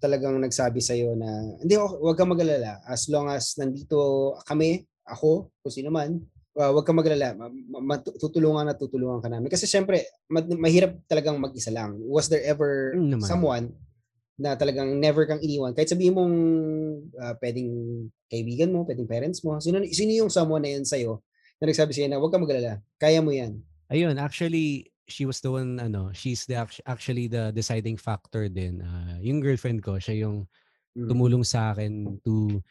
talagang 0.00 0.38
nagsabi 0.40 0.80
sa 0.80 0.96
iyo 0.96 1.12
na 1.18 1.28
hindi 1.60 1.76
wag 1.76 2.16
kang 2.16 2.32
magalala 2.32 2.80
as 2.88 3.10
long 3.12 3.28
as 3.28 3.52
nandito 3.60 4.32
kami, 4.48 4.86
ako, 5.04 5.52
kung 5.60 5.74
sino 5.74 5.92
man, 5.92 6.24
uh, 6.56 6.70
wag 6.74 6.86
kang 6.86 6.98
magalala, 6.98 7.36
matutulungan 7.82 8.70
at 8.70 8.78
tutulungan 8.78 9.22
ka 9.22 9.28
namin. 9.30 9.50
Kasi 9.50 9.68
syempre, 9.68 10.06
mahirap 10.32 10.98
talagang 11.06 11.38
mag-isa 11.38 11.70
lang. 11.70 11.98
Was 12.06 12.26
there 12.26 12.42
ever 12.42 12.94
mm, 12.96 13.22
someone 13.22 13.74
na 14.40 14.56
talagang 14.56 14.96
never 14.96 15.28
kang 15.28 15.44
iniwan. 15.44 15.76
Kahit 15.76 15.92
sabihin 15.92 16.16
mong 16.16 16.34
uh, 17.12 17.34
pwedeng 17.44 17.68
kaibigan 18.32 18.72
mo, 18.72 18.88
pwedeng 18.88 19.04
parents 19.04 19.44
mo, 19.44 19.60
sino, 19.60 19.84
sino 19.84 20.12
yung 20.16 20.32
someone 20.32 20.64
na 20.64 20.72
yun 20.72 20.88
sa'yo 20.88 21.20
na 21.60 21.68
nagsabi 21.68 21.92
sa'yo 21.92 22.08
na 22.08 22.16
huwag 22.16 22.32
kang 22.32 22.48
magalala, 22.48 22.80
kaya 22.96 23.20
mo 23.20 23.36
yan. 23.36 23.60
Ayun, 23.92 24.16
actually, 24.16 24.88
she 25.04 25.28
was 25.28 25.44
the 25.44 25.52
one, 25.52 25.76
ano, 25.76 26.08
she's 26.16 26.48
the 26.48 26.56
actually 26.88 27.28
the 27.28 27.52
deciding 27.52 28.00
factor 28.00 28.48
din. 28.48 28.80
Uh, 28.80 29.20
yung 29.20 29.44
girlfriend 29.44 29.84
ko, 29.84 30.00
siya 30.00 30.24
yung 30.24 30.48
mm. 30.96 31.04
tumulong 31.04 31.44
sa 31.44 31.76
akin 31.76 32.16
to 32.24 32.64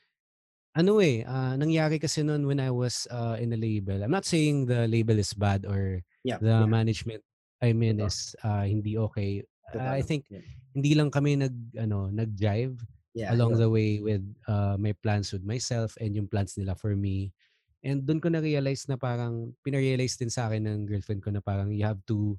ano 0.78 1.02
eh, 1.02 1.26
uh, 1.26 1.58
nangyari 1.58 1.98
kasi 1.98 2.22
noon 2.22 2.46
when 2.46 2.60
I 2.62 2.70
was 2.70 3.08
uh, 3.10 3.38
in 3.42 3.54
a 3.54 3.60
label. 3.60 4.04
I'm 4.04 4.14
not 4.14 4.26
saying 4.26 4.70
the 4.70 4.86
label 4.86 5.18
is 5.18 5.34
bad 5.34 5.66
or 5.66 6.02
yeah, 6.22 6.38
the 6.38 6.64
yeah. 6.64 6.70
management 6.70 7.24
I 7.60 7.74
mean 7.74 8.00
is 8.00 8.36
uh, 8.44 8.64
hindi 8.64 8.96
okay. 8.98 9.44
Uh, 9.70 9.90
I 9.90 10.02
think 10.02 10.30
yeah 10.30 10.46
hindi 10.74 10.94
lang 10.94 11.10
kami 11.10 11.36
nag 11.40 11.56
ano 11.82 12.08
nag-jive 12.14 12.78
yeah, 13.18 13.34
along 13.34 13.58
yeah. 13.58 13.62
the 13.66 13.70
way 13.70 13.90
with 14.00 14.24
uh, 14.46 14.78
my 14.78 14.94
plans 15.02 15.34
with 15.34 15.42
myself 15.42 15.98
and 15.98 16.14
yung 16.14 16.30
plans 16.30 16.56
nila 16.58 16.78
for 16.78 16.94
me. 16.94 17.34
And 17.82 18.04
doon 18.04 18.20
ko 18.20 18.28
na-realize 18.30 18.86
na 18.92 19.00
parang 19.00 19.56
pina-realize 19.64 20.20
din 20.20 20.30
sa 20.30 20.52
akin 20.52 20.68
ng 20.68 20.80
girlfriend 20.86 21.24
ko 21.24 21.32
na 21.32 21.42
parang 21.42 21.72
you 21.72 21.88
have 21.88 22.00
to 22.12 22.36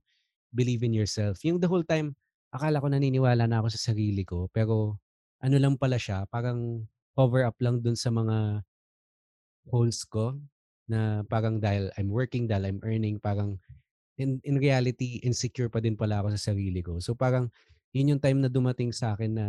believe 0.53 0.85
in 0.85 0.93
yourself. 0.93 1.41
Yung 1.43 1.59
the 1.59 1.67
whole 1.67 1.85
time, 1.85 2.13
akala 2.53 2.79
ko 2.79 2.87
naniniwala 2.93 3.49
na 3.49 3.65
ako 3.65 3.73
sa 3.73 3.93
sarili 3.93 4.23
ko. 4.23 4.53
Pero 4.53 5.01
ano 5.41 5.57
lang 5.57 5.81
pala 5.81 5.97
siya, 5.97 6.29
parang 6.29 6.85
cover 7.21 7.45
up 7.45 7.61
lang 7.61 7.85
dun 7.85 7.93
sa 7.93 8.09
mga 8.09 8.65
holes 9.69 10.09
ko 10.09 10.41
na 10.89 11.21
parang 11.29 11.61
dahil 11.61 11.93
I'm 12.01 12.09
working, 12.09 12.49
dahil 12.49 12.73
I'm 12.73 12.81
earning, 12.81 13.21
parang 13.21 13.61
in, 14.17 14.41
in 14.41 14.57
reality, 14.57 15.21
insecure 15.21 15.69
pa 15.69 15.85
din 15.85 16.01
pala 16.01 16.25
ako 16.25 16.33
sa 16.33 16.57
sarili 16.57 16.81
ko. 16.81 16.97
So 16.97 17.13
parang 17.13 17.53
yun 17.93 18.17
yung 18.17 18.23
time 18.25 18.41
na 18.41 18.49
dumating 18.49 18.89
sa 18.97 19.13
akin 19.13 19.37
na 19.37 19.47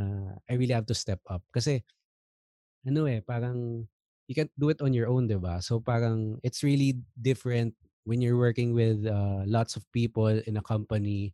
I 0.51 0.59
really 0.59 0.75
have 0.75 0.89
to 0.91 0.97
step 0.97 1.23
up. 1.31 1.39
Kasi, 1.55 1.79
ano 2.83 3.07
eh, 3.07 3.23
parang 3.23 3.87
you 4.27 4.35
can't 4.35 4.51
do 4.59 4.67
it 4.67 4.83
on 4.83 4.91
your 4.91 5.07
own, 5.07 5.31
di 5.31 5.39
ba? 5.39 5.63
So 5.63 5.79
parang 5.79 6.43
it's 6.43 6.61
really 6.61 6.99
different 7.15 7.71
when 8.03 8.19
you're 8.19 8.37
working 8.39 8.75
with 8.75 9.07
uh, 9.07 9.47
lots 9.47 9.79
of 9.79 9.87
people 9.95 10.27
in 10.27 10.59
a 10.59 10.65
company 10.65 11.33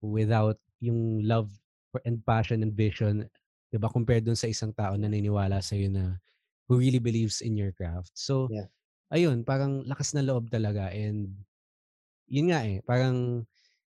without 0.00 0.56
yung 0.80 1.20
love 1.22 1.50
and 2.04 2.22
passion 2.26 2.62
and 2.62 2.74
vision, 2.74 3.26
di 3.76 3.80
ba? 3.80 3.92
Compared 3.92 4.24
dun 4.24 4.38
sa 4.38 4.48
isang 4.48 4.72
tao 4.72 4.96
na 4.96 5.06
naniniwala 5.06 5.60
sa'yo 5.60 5.92
na 5.92 6.16
who 6.66 6.80
really 6.80 6.98
believes 6.98 7.44
in 7.44 7.54
your 7.54 7.70
craft. 7.76 8.16
So, 8.16 8.48
yeah. 8.48 8.72
ayun, 9.12 9.44
parang 9.44 9.84
lakas 9.84 10.16
na 10.16 10.24
loob 10.24 10.48
talaga 10.48 10.88
and 10.90 11.36
yun 12.26 12.50
nga 12.50 12.64
eh, 12.66 12.82
parang 12.82 13.46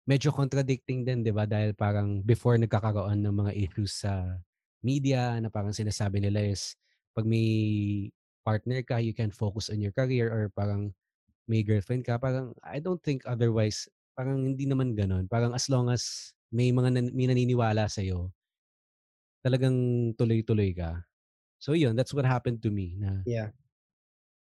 medyo 0.07 0.31
contradicting 0.31 1.03
din, 1.03 1.25
'di 1.25 1.33
ba? 1.33 1.43
Dahil 1.49 1.73
parang 1.73 2.23
before 2.23 2.55
nagkakaroon 2.61 3.19
ng 3.19 3.35
mga 3.35 3.51
issues 3.57 4.05
sa 4.05 4.39
media 4.85 5.35
na 5.41 5.49
parang 5.49 5.73
sinasabi 5.75 6.21
nila 6.21 6.45
is 6.47 6.77
pag 7.17 7.25
may 7.25 8.07
partner 8.45 8.79
ka, 8.85 9.01
you 9.01 9.11
can 9.11 9.33
focus 9.33 9.67
on 9.73 9.81
your 9.83 9.91
career 9.91 10.31
or 10.31 10.47
parang 10.53 10.93
may 11.49 11.65
girlfriend 11.65 12.07
ka, 12.07 12.15
parang 12.15 12.55
I 12.63 12.79
don't 12.79 13.01
think 13.01 13.27
otherwise, 13.27 13.89
parang 14.15 14.43
hindi 14.47 14.63
naman 14.69 14.95
ganoon. 14.95 15.27
Parang 15.27 15.51
as 15.51 15.67
long 15.67 15.91
as 15.91 16.31
may 16.53 16.71
mga 16.71 16.93
nan- 16.95 17.15
may 17.15 17.27
naniniwala 17.27 17.91
sa 17.91 17.99
iyo, 17.99 18.31
talagang 19.47 20.11
tuloy-tuloy 20.19 20.75
ka. 20.75 21.07
So 21.63 21.71
yun, 21.71 21.95
that's 21.95 22.11
what 22.11 22.27
happened 22.27 22.59
to 22.67 22.69
me 22.69 22.99
na 22.99 23.23
Yeah. 23.23 23.55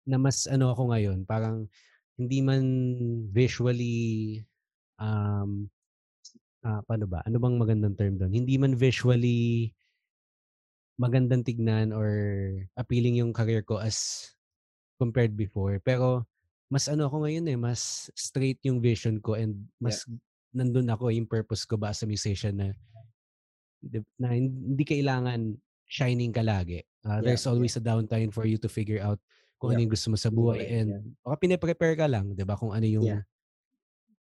na 0.10 0.18
mas 0.18 0.50
ano 0.50 0.74
ako 0.74 0.90
ngayon, 0.90 1.30
parang 1.30 1.70
hindi 2.18 2.42
man 2.42 2.66
visually 3.30 4.42
um, 4.98 5.70
ah, 6.66 6.82
paano 6.84 7.06
ba? 7.06 7.22
Ano 7.30 7.38
bang 7.38 7.56
magandang 7.62 7.96
term 7.96 8.18
doon? 8.18 8.34
Hindi 8.34 8.58
man 8.58 8.74
visually 8.74 9.72
magandang 11.00 11.46
tignan 11.48 11.96
or 11.96 12.12
appealing 12.76 13.22
yung 13.22 13.32
career 13.32 13.64
ko 13.64 13.80
as 13.80 14.28
compared 15.00 15.38
before. 15.38 15.80
Pero 15.80 16.28
mas 16.68 16.92
ano 16.92 17.08
ako 17.08 17.24
ngayon 17.24 17.48
eh, 17.48 17.56
mas 17.56 18.12
straight 18.18 18.60
yung 18.68 18.84
vision 18.84 19.22
ko 19.24 19.40
and 19.40 19.56
mas 19.80 20.04
yeah. 20.04 20.20
nandun 20.60 20.92
ako 20.92 21.08
yung 21.14 21.30
purpose 21.30 21.64
ko 21.64 21.80
ba 21.80 21.96
as 21.96 22.04
a 22.04 22.10
musician 22.10 22.58
na 22.60 22.76
na 24.20 24.36
hindi 24.36 24.84
kailangan 24.84 25.56
shining 25.90 26.36
ka 26.36 26.44
lagi. 26.44 26.84
Uh, 27.04 27.20
yeah, 27.20 27.32
there's 27.32 27.48
always 27.48 27.76
a 27.80 27.84
downtime 27.84 28.30
for 28.30 28.44
you 28.44 28.60
to 28.60 28.68
figure 28.68 29.00
out 29.00 29.18
kung 29.60 29.72
yeah. 29.72 29.80
ano 29.80 29.84
yung 29.88 29.94
gusto 29.96 30.08
mo 30.12 30.18
sa 30.20 30.32
buhay 30.32 30.64
yeah, 30.64 30.78
and 30.84 30.90
baka 31.24 31.36
pine-prepare 31.44 31.96
ka 32.00 32.08
lang, 32.08 32.32
'di 32.36 32.44
ba? 32.48 32.56
Kung 32.56 32.72
ano 32.72 32.88
yung 32.88 33.08
yeah 33.08 33.24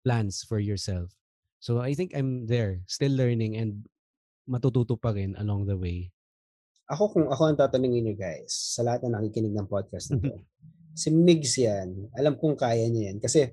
plans 0.04 0.44
for 0.44 0.58
yourself. 0.58 1.12
So 1.60 1.80
I 1.80 1.92
think 1.92 2.16
I'm 2.16 2.48
there, 2.48 2.80
still 2.88 3.12
learning 3.12 3.56
and 3.60 3.84
matututo 4.48 4.96
pa 4.96 5.12
rin 5.12 5.36
along 5.36 5.68
the 5.68 5.76
way. 5.76 6.08
Ako 6.90 7.12
kung 7.12 7.26
ako 7.30 7.42
ang 7.52 7.58
tatanungin 7.60 8.10
niyo 8.10 8.16
guys, 8.18 8.50
sa 8.50 8.82
lahat 8.82 9.06
na 9.06 9.20
nakikinig 9.20 9.54
ng 9.54 9.68
podcast 9.68 10.10
na 10.10 10.18
to, 10.24 10.40
si 10.96 11.12
Migs 11.12 11.54
yan, 11.60 12.10
alam 12.16 12.34
kong 12.34 12.58
kaya 12.58 12.88
niya 12.90 13.12
yan. 13.12 13.18
Kasi 13.22 13.52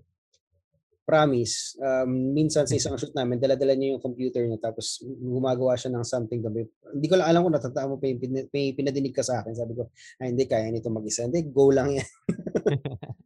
promise, 1.07 1.79
um, 1.79 2.35
minsan 2.35 2.67
sa 2.67 2.75
isang 2.75 2.99
shoot 2.99 3.15
namin, 3.15 3.39
dala-dala 3.39 3.79
niya 3.79 3.95
yung 3.95 4.03
computer 4.03 4.43
niya 4.43 4.59
tapos 4.59 4.99
gumagawa 5.07 5.79
siya 5.79 5.95
ng 5.95 6.03
something 6.03 6.43
gabi. 6.43 6.67
Hindi 6.91 7.07
ko 7.07 7.15
lang 7.15 7.31
alam 7.31 7.47
kung 7.47 7.55
natatama 7.55 7.95
mo 7.95 7.97
pin- 7.97 8.51
may 8.51 8.75
pinadinig 8.75 9.15
ka 9.15 9.23
sa 9.23 9.39
akin. 9.39 9.55
Sabi 9.55 9.79
ko, 9.79 9.87
ay 10.19 10.35
hindi, 10.35 10.43
kaya 10.43 10.67
nito 10.67 10.91
mag-isa. 10.91 11.23
Hindi, 11.23 11.47
go 11.47 11.71
lang 11.71 11.95
yan. 11.95 12.07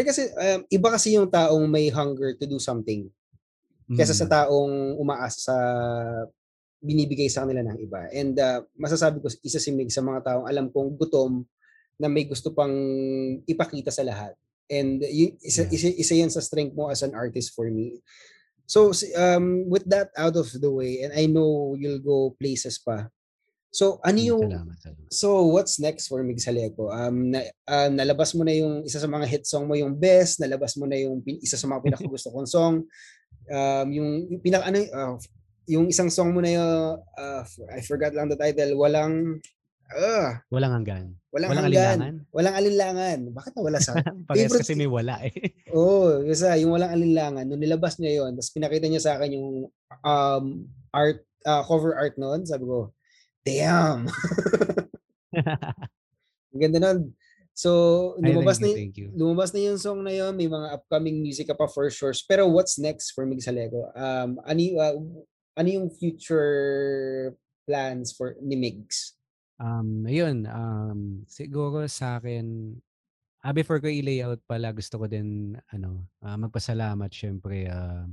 Eh, 0.00 0.06
kasi 0.06 0.32
um, 0.32 0.64
iba 0.72 0.88
kasi 0.88 1.12
yung 1.12 1.28
taong 1.28 1.68
may 1.68 1.92
hunger 1.92 2.32
to 2.40 2.48
do 2.48 2.56
something 2.56 3.04
mm. 3.84 4.00
sa 4.00 4.24
taong 4.24 4.96
umaasa 4.96 5.52
sa 5.52 5.56
binibigay 6.80 7.28
sa 7.28 7.44
kanila 7.44 7.60
ng 7.60 7.78
iba. 7.84 8.08
And 8.08 8.32
uh, 8.40 8.64
masasabi 8.80 9.20
ko 9.20 9.28
isa 9.44 9.60
si 9.60 9.68
Mig 9.76 9.92
sa 9.92 10.00
mga 10.00 10.24
taong 10.24 10.46
alam 10.48 10.72
kong 10.72 10.96
gutom 10.96 11.44
na 12.00 12.08
may 12.08 12.24
gusto 12.24 12.56
pang 12.56 12.72
ipakita 13.44 13.92
sa 13.92 14.00
lahat. 14.00 14.32
And 14.70 15.02
y- 15.02 15.36
isa, 15.42 15.66
isa, 15.66 15.90
isa 15.90 16.14
yan 16.14 16.30
sa 16.30 16.40
strength 16.40 16.78
mo 16.78 16.88
as 16.88 17.02
an 17.02 17.12
artist 17.12 17.52
for 17.52 17.66
me. 17.66 17.98
So 18.70 18.94
um, 19.18 19.66
with 19.66 19.82
that 19.90 20.14
out 20.14 20.38
of 20.38 20.46
the 20.54 20.70
way, 20.70 21.02
and 21.02 21.10
I 21.10 21.26
know 21.26 21.74
you'll 21.74 22.00
go 22.00 22.38
places 22.38 22.78
pa, 22.78 23.10
So, 23.70 24.02
ano 24.02 24.18
hmm, 24.18 24.28
yung 24.34 24.42
salamat, 24.50 24.76
salamat. 24.82 25.10
So, 25.14 25.46
what's 25.46 25.78
next 25.78 26.10
for 26.10 26.26
Mig 26.26 26.42
Saleko? 26.42 26.90
Um 26.90 27.30
na, 27.30 27.46
uh, 27.70 27.86
nalabas 27.86 28.34
mo 28.34 28.42
na 28.42 28.50
yung 28.50 28.82
isa 28.82 28.98
sa 28.98 29.06
mga 29.06 29.26
hit 29.30 29.46
song 29.46 29.70
mo 29.70 29.78
yung 29.78 29.94
Best, 29.94 30.42
nalabas 30.42 30.74
mo 30.74 30.90
na 30.90 30.98
yung 30.98 31.22
pin, 31.22 31.38
isa 31.38 31.54
sa 31.54 31.70
mga 31.70 31.82
pinakagusto 31.86 32.34
kong 32.34 32.50
song. 32.50 32.74
Um 33.46 33.86
yung, 33.94 34.10
yung 34.26 34.42
pinaka 34.42 34.74
ano 34.74 34.78
uh, 34.90 35.14
yung 35.70 35.86
isang 35.86 36.10
song 36.10 36.34
mo 36.34 36.42
na 36.42 36.50
yung 36.50 36.98
uh, 36.98 37.42
I 37.70 37.78
forgot 37.86 38.10
lang 38.10 38.26
the 38.26 38.34
title, 38.34 38.74
walang 38.74 39.38
uh, 39.96 40.38
walang 40.50 40.72
hanggan. 40.80 41.14
Walang, 41.30 41.50
walang 41.54 41.64
hanggan. 41.70 41.98
Alinlangan? 41.98 42.14
Walang 42.34 42.54
alinlangan. 42.58 43.18
Bakit 43.30 43.52
nawala 43.54 43.78
sa 43.78 43.92
Parehas 44.28 44.52
kasi 44.54 44.74
may 44.74 44.90
wala 44.90 45.22
eh. 45.22 45.32
Oo, 45.76 46.20
oh, 46.20 46.26
kasi 46.26 46.46
yung 46.62 46.74
walang 46.74 46.94
alinlangan, 46.94 47.46
nung 47.46 47.62
nilabas 47.62 47.98
niya 47.98 48.22
yon, 48.22 48.34
tapos 48.34 48.50
pinakita 48.50 48.86
niya 48.90 49.02
sa 49.02 49.14
akin 49.18 49.38
yung 49.38 49.48
um 50.02 50.44
art 50.90 51.22
uh, 51.46 51.62
cover 51.64 51.94
art 51.94 52.18
noon, 52.18 52.42
sabi 52.46 52.66
ko, 52.66 52.90
damn. 53.46 54.10
Ang 56.50 56.60
ganda 56.60 56.78
nun. 56.82 57.14
So, 57.54 57.70
lumabas 58.16 58.56
na, 58.56 58.72
you, 58.72 59.12
lumabas 59.12 59.52
na 59.52 59.60
yung 59.60 59.76
song 59.76 60.00
na 60.00 60.14
yun. 60.16 60.32
May 60.32 60.48
mga 60.48 60.80
upcoming 60.80 61.20
music 61.20 61.52
ka 61.52 61.54
pa 61.54 61.68
for 61.68 61.86
sure. 61.92 62.14
Pero 62.24 62.48
what's 62.48 62.80
next 62.80 63.12
for 63.12 63.28
Mig 63.28 63.44
Salego? 63.44 63.92
Um, 63.92 64.40
ano, 64.48 64.62
uh, 64.80 64.96
ano 65.60 65.68
yung 65.68 65.92
future 65.92 67.36
plans 67.68 68.16
for 68.16 68.40
ni 68.40 68.56
Migs? 68.56 69.19
Um, 69.60 70.08
ayun, 70.08 70.48
um, 70.48 71.20
siguro 71.28 71.84
sa 71.84 72.16
akin, 72.16 72.72
ah, 73.44 73.52
before 73.52 73.76
ko 73.80 73.92
i-layout 73.92 74.40
pala, 74.48 74.72
gusto 74.72 74.96
ko 74.96 75.04
din 75.04 75.52
ano, 75.72 76.08
uh, 76.24 76.36
magpasalamat 76.40 77.12
syempre. 77.12 77.68
Uh, 77.68 78.08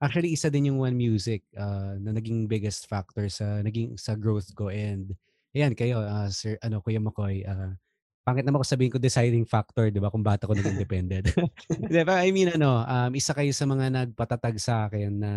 actually, 0.00 0.32
isa 0.32 0.48
din 0.48 0.72
yung 0.72 0.80
One 0.80 0.96
Music 0.96 1.44
uh, 1.56 2.00
na 2.00 2.16
naging 2.16 2.48
biggest 2.48 2.88
factor 2.88 3.28
sa 3.28 3.60
naging 3.60 3.96
sa 4.00 4.16
growth 4.16 4.48
ko 4.56 4.72
and 4.72 5.12
ayan 5.52 5.76
kayo, 5.76 6.00
uh, 6.00 6.28
Sir 6.32 6.56
ano 6.64 6.80
Kuya 6.80 7.00
Makoy, 7.00 7.44
uh, 7.44 7.76
pangit 8.24 8.44
naman 8.48 8.60
ko 8.62 8.66
sabihin 8.68 8.92
ko 8.92 9.00
deciding 9.00 9.44
factor, 9.48 9.92
'di 9.92 10.00
ba, 10.00 10.08
kung 10.12 10.24
bakit 10.24 10.48
ako 10.48 10.56
naging 10.56 10.80
independent. 10.80 11.26
'Di 11.92 12.02
ba? 12.08 12.24
I 12.24 12.32
mean 12.32 12.52
ano, 12.56 12.84
um, 12.88 13.12
isa 13.16 13.36
kayo 13.36 13.52
sa 13.52 13.68
mga 13.68 13.92
nagpatatag 13.92 14.56
sa 14.60 14.88
akin 14.88 15.12
na 15.20 15.32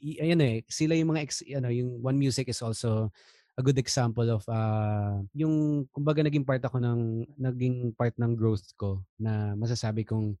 y- 0.00 0.20
ayun 0.20 0.40
eh, 0.44 0.56
sila 0.68 0.92
yung 0.98 1.16
mga 1.16 1.22
ex, 1.24 1.40
ano, 1.56 1.68
yung 1.72 2.00
One 2.04 2.18
Music 2.20 2.48
is 2.52 2.60
also 2.60 3.08
a 3.54 3.62
good 3.62 3.78
example 3.78 4.26
of 4.30 4.42
uh, 4.50 5.22
yung 5.34 5.86
kumbaga 5.94 6.26
naging 6.26 6.42
part 6.42 6.62
ako 6.62 6.82
ng 6.82 7.22
naging 7.38 7.94
part 7.94 8.14
ng 8.18 8.34
growth 8.34 8.66
ko 8.74 9.02
na 9.18 9.54
masasabi 9.54 10.02
kong 10.02 10.34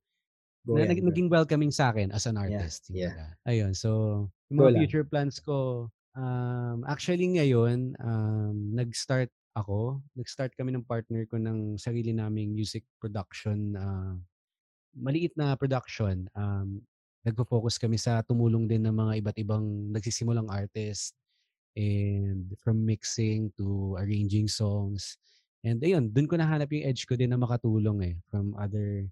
Go 0.64 0.80
na, 0.80 0.88
yan, 0.88 0.96
naging 0.96 1.28
welcoming 1.28 1.68
sa 1.68 1.92
akin 1.92 2.08
as 2.08 2.24
an 2.24 2.40
artist. 2.40 2.88
Yeah. 2.88 3.12
yeah. 3.12 3.30
Ayun, 3.44 3.76
so 3.76 4.24
yung 4.48 4.64
mga 4.64 4.80
future 4.88 5.04
plans 5.04 5.36
ko 5.36 5.88
um, 6.16 6.80
actually 6.88 7.28
ngayon 7.28 7.92
um, 8.00 8.72
nag-start 8.72 9.28
ako, 9.54 10.00
nag-start 10.16 10.56
kami 10.56 10.74
ng 10.74 10.82
partner 10.88 11.28
ko 11.28 11.36
ng 11.38 11.76
sarili 11.78 12.10
naming 12.16 12.56
music 12.56 12.82
production 12.96 13.76
uh, 13.76 14.16
maliit 14.96 15.36
na 15.36 15.54
production. 15.54 16.26
Um, 16.34 16.82
nagpo-focus 17.24 17.80
kami 17.80 17.96
sa 17.96 18.20
tumulong 18.20 18.68
din 18.68 18.84
ng 18.84 18.92
mga 18.92 19.12
iba't 19.24 19.36
ibang 19.40 19.64
nagsisimulang 19.92 20.48
artist 20.52 21.16
and 21.74 22.54
from 22.62 22.86
mixing 22.86 23.50
to 23.58 23.98
arranging 23.98 24.46
songs. 24.46 25.18
And 25.66 25.82
ayun, 25.82 26.14
dun 26.14 26.30
ko 26.30 26.38
nahanap 26.38 26.70
yung 26.70 26.86
edge 26.86 27.06
ko 27.06 27.18
din 27.18 27.34
na 27.34 27.40
makatulong 27.40 27.98
eh 28.04 28.16
from 28.30 28.54
other 28.54 29.10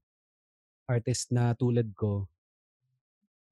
artists 0.87 1.31
na 1.31 1.55
tulad 1.59 1.91
ko 1.97 2.27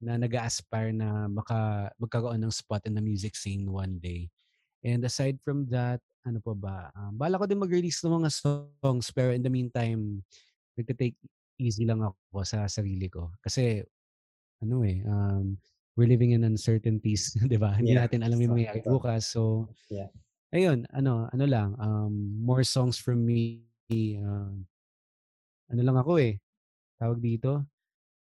na 0.01 0.17
nag 0.17 0.33
aspire 0.33 0.97
na 0.97 1.29
maka, 1.29 1.91
magkaroon 2.01 2.41
ng 2.41 2.55
spot 2.55 2.87
in 2.89 2.97
the 2.97 3.05
music 3.05 3.37
scene 3.37 3.69
one 3.69 4.01
day. 4.01 4.33
And 4.81 5.05
aside 5.05 5.37
from 5.45 5.69
that, 5.69 6.01
ano 6.25 6.41
pa 6.41 6.57
ba? 6.57 6.79
Um, 6.97 7.21
bala 7.21 7.37
ko 7.37 7.45
din 7.45 7.61
mag-release 7.61 8.01
ng 8.01 8.25
mga 8.25 8.31
songs 8.33 9.13
pero 9.13 9.37
in 9.37 9.45
the 9.45 9.53
meantime, 9.53 10.25
nagte-take 10.77 11.17
easy 11.61 11.85
lang 11.85 12.01
ako 12.01 12.41
sa 12.49 12.65
sarili 12.65 13.13
ko. 13.13 13.29
Kasi 13.45 13.85
ano 14.65 14.81
eh, 14.85 15.05
um, 15.05 15.57
we're 15.95 16.11
living 16.11 16.33
in 16.33 16.47
uncertainties, 16.47 17.35
'di 17.49 17.59
ba? 17.59 17.75
Hindi 17.75 17.95
yeah. 17.95 18.07
natin 18.07 18.23
alam 18.23 18.39
yung 18.39 18.55
mangyayari 18.57 18.83
bukas. 18.85 19.33
So, 19.33 19.71
yeah. 19.91 20.11
ayun, 20.55 20.87
ano, 20.95 21.27
ano 21.31 21.45
lang, 21.47 21.75
um, 21.79 22.15
more 22.43 22.63
songs 22.63 22.99
from 22.99 23.23
me. 23.27 23.67
Uh, 23.91 24.55
ano 25.71 25.81
lang 25.83 25.97
ako 25.99 26.19
eh, 26.19 26.39
tawag 26.99 27.19
dito, 27.23 27.67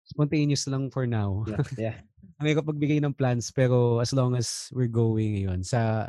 spontaneous 0.07 0.67
lang 0.67 0.87
for 0.91 1.03
now. 1.07 1.43
Yeah. 1.47 1.63
yeah. 1.91 1.97
May 2.39 2.53
kapagbigay 2.53 3.01
ng 3.03 3.17
plans 3.17 3.49
pero 3.51 3.99
as 3.99 4.13
long 4.13 4.37
as 4.37 4.69
we're 4.71 4.91
going 4.91 5.41
yun 5.41 5.63
sa 5.65 6.07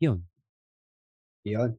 yun. 0.00 0.24
Yun. 1.44 1.76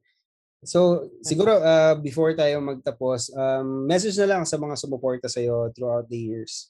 So, 0.62 1.10
siguro 1.26 1.58
uh, 1.58 1.98
before 1.98 2.38
tayo 2.38 2.62
magtapos, 2.62 3.34
um, 3.34 3.90
message 3.90 4.14
na 4.22 4.30
lang 4.38 4.44
sa 4.46 4.62
mga 4.62 4.78
sumuporta 4.78 5.26
sa 5.26 5.42
iyo 5.42 5.74
throughout 5.74 6.06
the 6.06 6.18
years. 6.18 6.70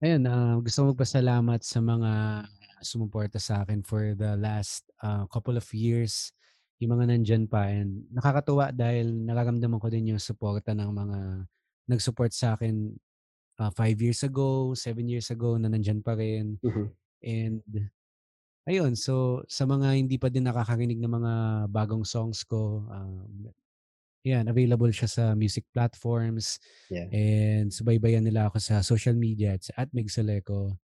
Ayun, 0.00 0.24
uh, 0.24 0.56
gusto 0.64 0.80
ko 0.80 0.86
magpasalamat 0.96 1.60
sa 1.60 1.76
mga 1.84 2.12
sumuporta 2.80 3.36
sa 3.36 3.60
akin 3.60 3.84
for 3.84 4.16
the 4.16 4.32
last 4.40 4.88
uh, 5.04 5.28
couple 5.28 5.60
of 5.60 5.68
years. 5.76 6.32
Yung 6.80 6.96
mga 6.96 7.12
nandyan 7.12 7.44
pa. 7.44 7.68
And 7.68 8.08
nakakatuwa 8.08 8.72
dahil 8.72 9.12
nararamdaman 9.28 9.76
ko 9.76 9.92
din 9.92 10.16
yung 10.16 10.16
suporta 10.16 10.72
ng 10.72 10.88
mga 10.88 11.18
nag-support 11.92 12.32
sa 12.32 12.56
akin 12.56 12.96
uh, 13.60 13.68
five 13.76 14.00
years 14.00 14.24
ago, 14.24 14.72
seven 14.72 15.04
years 15.04 15.28
ago 15.28 15.60
na 15.60 15.68
nandyan 15.68 16.00
pa 16.00 16.16
rin. 16.16 16.56
Mm-hmm. 16.64 16.86
And 17.20 17.60
ayun, 18.64 18.96
so 18.96 19.44
sa 19.52 19.68
mga 19.68 20.00
hindi 20.00 20.16
pa 20.16 20.32
din 20.32 20.48
nakakarinig 20.48 20.96
ng 20.96 21.12
mga 21.12 21.32
bagong 21.68 22.08
songs 22.08 22.40
ko, 22.48 22.88
um, 22.88 23.52
yan, 24.24 24.48
available 24.48 24.92
siya 24.92 25.08
sa 25.08 25.24
music 25.32 25.64
platforms. 25.72 26.60
Yeah. 26.92 27.08
And 27.08 27.72
subaybayan 27.72 28.24
nila 28.24 28.52
ako 28.52 28.60
sa 28.60 28.84
social 28.84 29.16
media 29.16 29.56
at, 29.56 29.64
at 29.76 29.88
Migsaleko. 29.96 30.76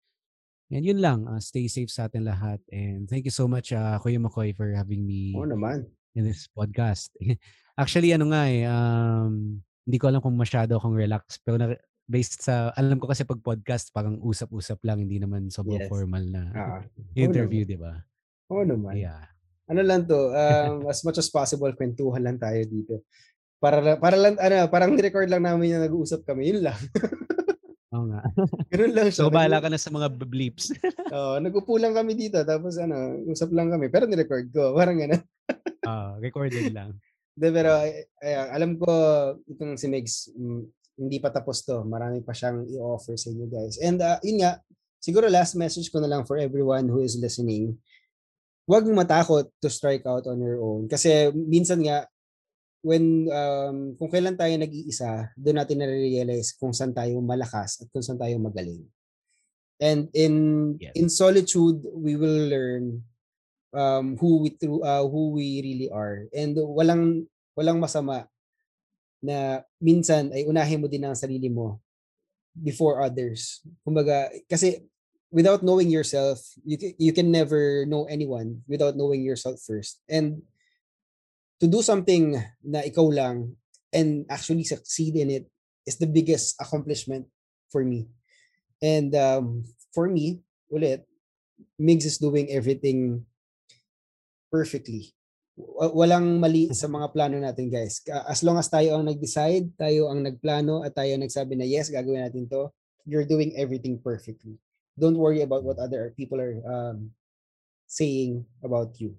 And 0.72 0.83
yun 0.83 0.99
lang, 0.99 1.31
uh, 1.31 1.38
stay 1.38 1.68
safe 1.70 1.92
sa 1.92 2.11
atin 2.11 2.27
lahat. 2.27 2.59
And 2.72 3.07
thank 3.07 3.29
you 3.29 3.35
so 3.35 3.46
much, 3.46 3.70
uh, 3.70 4.01
Kuya 4.03 4.18
Makoy, 4.18 4.57
for 4.57 4.72
having 4.72 5.07
me 5.07 5.37
oh, 5.37 5.46
naman. 5.46 5.87
in 6.16 6.27
this 6.27 6.49
podcast. 6.51 7.12
Actually, 7.81 8.16
ano 8.16 8.33
nga 8.33 8.49
eh, 8.49 8.66
um, 8.66 9.61
hindi 9.87 9.96
ko 10.01 10.11
alam 10.11 10.25
kung 10.25 10.35
masyado 10.35 10.81
akong 10.81 10.96
relax. 10.96 11.38
Pero 11.44 11.61
na, 11.61 11.77
based 12.09 12.42
sa, 12.42 12.75
alam 12.75 12.99
ko 12.99 13.07
kasi 13.07 13.22
pag 13.22 13.38
podcast, 13.44 13.94
parang 13.94 14.18
usap-usap 14.18 14.81
lang, 14.83 15.07
hindi 15.07 15.22
naman 15.22 15.53
sobrang 15.53 15.87
yes. 15.87 15.90
formal 15.92 16.25
na 16.25 16.42
uh, 16.59 16.81
interview, 17.14 17.62
oh, 17.62 17.70
di 17.70 17.79
ba? 17.79 17.94
Oo 18.51 18.62
oh, 18.62 18.66
naman. 18.66 18.96
Yeah 18.96 19.36
ano 19.66 19.81
lang 19.83 20.07
to, 20.07 20.31
um, 20.33 20.74
as 20.92 21.02
much 21.02 21.18
as 21.18 21.31
possible, 21.31 21.70
kwentuhan 21.74 22.22
lang 22.22 22.38
tayo 22.38 22.62
dito. 22.66 23.02
Para, 23.59 23.96
para 23.96 24.16
lang, 24.18 24.38
ano, 24.38 24.68
parang 24.68 24.92
ni-record 24.94 25.26
lang 25.26 25.42
namin 25.42 25.76
yung 25.76 25.85
nag-uusap 25.85 26.22
kami, 26.22 26.55
yun 26.55 26.70
lang. 26.70 26.79
Oo 27.96 28.07
nga. 28.12 28.20
Ganun 28.72 28.92
lang 28.92 29.09
siya. 29.09 29.26
So, 29.26 29.33
bahala 29.33 29.62
ka 29.62 29.72
na 29.72 29.81
sa 29.81 29.90
mga 29.90 30.12
bleeps. 30.12 30.74
Oo, 31.11 31.40
nag-upo 31.40 31.81
lang 31.81 31.96
kami 31.96 32.12
dito, 32.14 32.42
tapos 32.44 32.76
ano, 32.76 33.16
usap 33.26 33.50
lang 33.57 33.72
kami, 33.72 33.88
pero 33.88 34.05
ni-record 34.05 34.52
ko, 34.52 34.76
parang 34.76 35.00
gano'n. 35.00 35.22
Oo, 35.87 35.90
uh, 35.90 36.11
recorded 36.20 36.70
lang. 36.74 36.94
De, 37.37 37.52
pero 37.52 37.76
ay, 37.76 38.09
ay, 38.24 38.33
alam 38.48 38.81
ko, 38.81 38.88
itong 39.44 39.76
si 39.76 39.87
Megs, 39.92 40.33
mm, 40.33 40.62
hindi 40.96 41.20
pa 41.20 41.29
tapos 41.29 41.61
to. 41.61 41.85
Marami 41.85 42.24
pa 42.24 42.33
siyang 42.33 42.64
i-offer 42.64 43.20
sa 43.20 43.29
inyo 43.29 43.46
guys. 43.46 43.76
And 43.85 44.00
uh, 44.00 44.16
yun 44.24 44.40
nga, 44.40 44.64
siguro 44.96 45.29
last 45.29 45.52
message 45.55 45.92
ko 45.92 46.00
na 46.00 46.09
lang 46.09 46.24
for 46.24 46.40
everyone 46.40 46.88
who 46.88 47.05
is 47.05 47.20
listening 47.20 47.76
huwag 48.66 48.85
matakot 48.90 49.46
to 49.62 49.70
strike 49.70 50.02
out 50.05 50.26
on 50.26 50.42
your 50.42 50.59
own. 50.59 50.90
Kasi 50.90 51.31
minsan 51.33 51.87
nga, 51.87 52.11
when, 52.83 53.31
um, 53.31 53.94
kung 53.98 54.11
kailan 54.11 54.35
tayo 54.35 54.55
nag-iisa, 54.59 55.31
doon 55.38 55.62
natin 55.62 55.83
na-realize 55.83 56.55
kung 56.59 56.74
saan 56.74 56.94
tayo 56.94 57.22
malakas 57.22 57.83
at 57.83 57.88
kung 57.94 58.02
saan 58.02 58.18
tayo 58.18 58.37
magaling. 58.42 58.83
And 59.76 60.09
in 60.16 60.35
yes. 60.81 60.96
in 60.96 61.12
solitude, 61.12 61.85
we 61.92 62.16
will 62.16 62.48
learn 62.48 63.05
um, 63.76 64.16
who 64.16 64.40
we 64.40 64.57
through, 64.57 64.81
uh, 64.81 65.05
who 65.05 65.37
we 65.37 65.61
really 65.61 65.92
are. 65.92 66.24
And 66.33 66.57
walang 66.57 67.29
walang 67.52 67.76
masama 67.76 68.24
na 69.20 69.61
minsan 69.76 70.33
ay 70.33 70.48
unahin 70.48 70.81
mo 70.81 70.88
din 70.88 71.05
ang 71.05 71.12
sarili 71.12 71.52
mo 71.52 71.76
before 72.57 73.05
others. 73.05 73.61
Kumbaga, 73.85 74.33
kasi 74.48 74.81
without 75.37 75.61
knowing 75.61 75.92
yourself, 75.92 76.40
you 76.64 76.81
you 76.96 77.12
can 77.12 77.29
never 77.29 77.85
know 77.85 78.09
anyone 78.09 78.64
without 78.64 78.96
knowing 78.96 79.20
yourself 79.20 79.61
first. 79.61 80.01
And 80.09 80.40
to 81.61 81.68
do 81.68 81.85
something 81.85 82.40
na 82.64 82.81
ikaw 82.81 83.05
lang 83.12 83.61
and 83.92 84.25
actually 84.33 84.64
succeed 84.64 85.12
in 85.20 85.29
it 85.29 85.44
is 85.85 86.01
the 86.01 86.09
biggest 86.09 86.57
accomplishment 86.57 87.29
for 87.68 87.85
me. 87.85 88.09
And 88.81 89.12
um, 89.12 89.68
for 89.92 90.09
me, 90.09 90.40
ulit, 90.72 91.05
Migs 91.77 92.09
is 92.09 92.16
doing 92.16 92.49
everything 92.49 93.29
perfectly. 94.49 95.12
Walang 95.57 96.40
mali 96.40 96.72
sa 96.77 96.88
mga 96.88 97.12
plano 97.12 97.37
natin, 97.40 97.68
guys. 97.72 98.01
As 98.29 98.44
long 98.44 98.61
as 98.61 98.68
tayo 98.68 98.96
ang 98.96 99.09
nag-decide, 99.09 99.72
tayo 99.77 100.12
ang 100.12 100.20
nagplano, 100.20 100.85
at 100.85 100.92
tayo 100.92 101.16
nagsabi 101.16 101.57
na 101.57 101.64
yes, 101.64 101.88
gagawin 101.88 102.29
natin 102.29 102.44
to, 102.49 102.68
you're 103.09 103.25
doing 103.25 103.57
everything 103.57 103.96
perfectly 103.96 104.61
don't 104.99 105.21
worry 105.21 105.45
about 105.45 105.63
what 105.63 105.79
other 105.79 106.13
people 106.17 106.41
are 106.41 106.57
um, 106.65 107.13
saying 107.87 108.45
about 108.65 108.97
you. 108.99 109.15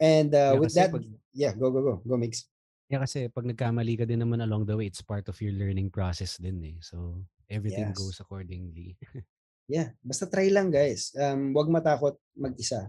And 0.00 0.34
uh, 0.34 0.56
yeah, 0.56 0.60
with 0.60 0.74
that, 0.74 0.90
pag, 0.92 1.04
yeah, 1.34 1.52
go, 1.52 1.70
go, 1.70 1.80
go. 1.82 1.94
Go, 2.02 2.16
Mix. 2.16 2.48
Yeah, 2.88 3.04
kasi 3.04 3.28
pag 3.28 3.44
nagkamali 3.44 4.00
ka 4.00 4.04
din 4.08 4.24
naman 4.24 4.40
along 4.40 4.64
the 4.64 4.74
way, 4.74 4.88
it's 4.88 5.04
part 5.04 5.28
of 5.28 5.36
your 5.44 5.52
learning 5.52 5.92
process 5.92 6.40
din 6.40 6.56
eh. 6.64 6.78
So, 6.80 7.20
everything 7.50 7.92
yes. 7.92 7.98
goes 7.98 8.16
accordingly. 8.16 8.96
yeah, 9.68 9.92
basta 10.00 10.24
try 10.24 10.48
lang 10.48 10.72
guys. 10.72 11.12
Um, 11.12 11.52
wag 11.52 11.68
matakot 11.68 12.16
mag-isa. 12.32 12.88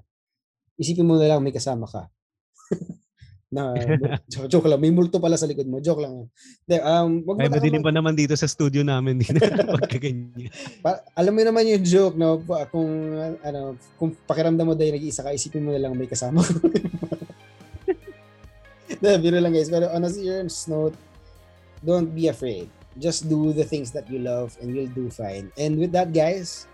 Isipin 0.79 1.03
mo 1.03 1.19
na 1.19 1.27
lang 1.27 1.43
may 1.43 1.51
kasama 1.51 1.83
ka. 1.83 2.07
Na 3.49 3.73
joke, 4.31 4.45
joke 4.45 4.69
lang 4.69 4.77
may 4.77 4.93
multo 4.93 5.17
pala 5.17 5.33
sa 5.33 5.49
likod 5.49 5.65
mo 5.65 5.81
joke 5.81 6.05
lang. 6.05 6.29
De, 6.69 6.77
um 6.85 7.25
wag 7.25 7.41
Ay, 7.41 7.49
madilim 7.49 7.81
pa 7.81 7.89
naman 7.89 8.13
dito 8.13 8.37
sa 8.37 8.45
studio 8.45 8.85
namin 8.85 9.17
dito 9.17 9.41
pagkaganyan 9.81 10.53
pa, 10.85 11.01
alam 11.17 11.33
mo 11.33 11.41
naman 11.41 11.65
yung 11.65 11.81
joke 11.81 12.13
no? 12.13 12.37
Kung 12.69 12.89
ano 13.41 13.73
kung 13.97 14.13
pakiramdam 14.29 14.69
mo 14.69 14.77
dahil 14.77 14.93
nag-iisa 15.01 15.25
ka 15.25 15.33
isipin 15.33 15.65
mo 15.65 15.73
na 15.73 15.81
lang 15.81 15.97
may 15.97 16.05
kasama 16.05 16.45
De, 18.99 19.15
biro 19.21 19.39
lang 19.39 19.55
guys. 19.55 19.71
Pero 19.71 19.87
on 19.95 20.03
a 20.03 20.09
serious 20.11 20.67
note 20.67 20.97
don't 21.85 22.11
be 22.11 22.27
afraid. 22.27 22.67
Just 22.99 23.31
do 23.31 23.55
the 23.55 23.63
things 23.63 23.95
that 23.95 24.09
you 24.11 24.19
love 24.19 24.57
and 24.59 24.75
you'll 24.75 24.91
do 24.91 25.07
fine. 25.07 25.47
And 25.55 25.79
with 25.79 25.95
that 25.95 26.11
guys 26.11 26.67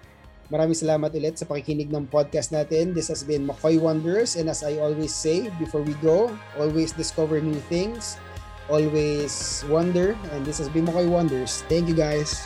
Maraming 0.53 0.77
salamat 0.77 1.09
ulit 1.17 1.41
sa 1.41 1.49
pakikinig 1.49 1.89
ng 1.89 2.05
podcast 2.05 2.53
natin. 2.53 2.93
This 2.93 3.09
has 3.09 3.25
been 3.25 3.49
Makoy 3.49 3.81
Wonders 3.81 4.37
and 4.37 4.45
as 4.45 4.61
I 4.61 4.77
always 4.77 5.09
say 5.09 5.49
before 5.57 5.81
we 5.81 5.97
go, 6.05 6.29
always 6.61 6.93
discover 6.93 7.41
new 7.41 7.57
things, 7.65 8.21
always 8.69 9.65
wonder 9.65 10.13
and 10.29 10.45
this 10.45 10.61
has 10.61 10.69
been 10.69 10.85
Makoy 10.85 11.09
Wonders. 11.09 11.65
Thank 11.65 11.89
you 11.89 11.97
guys. 11.97 12.45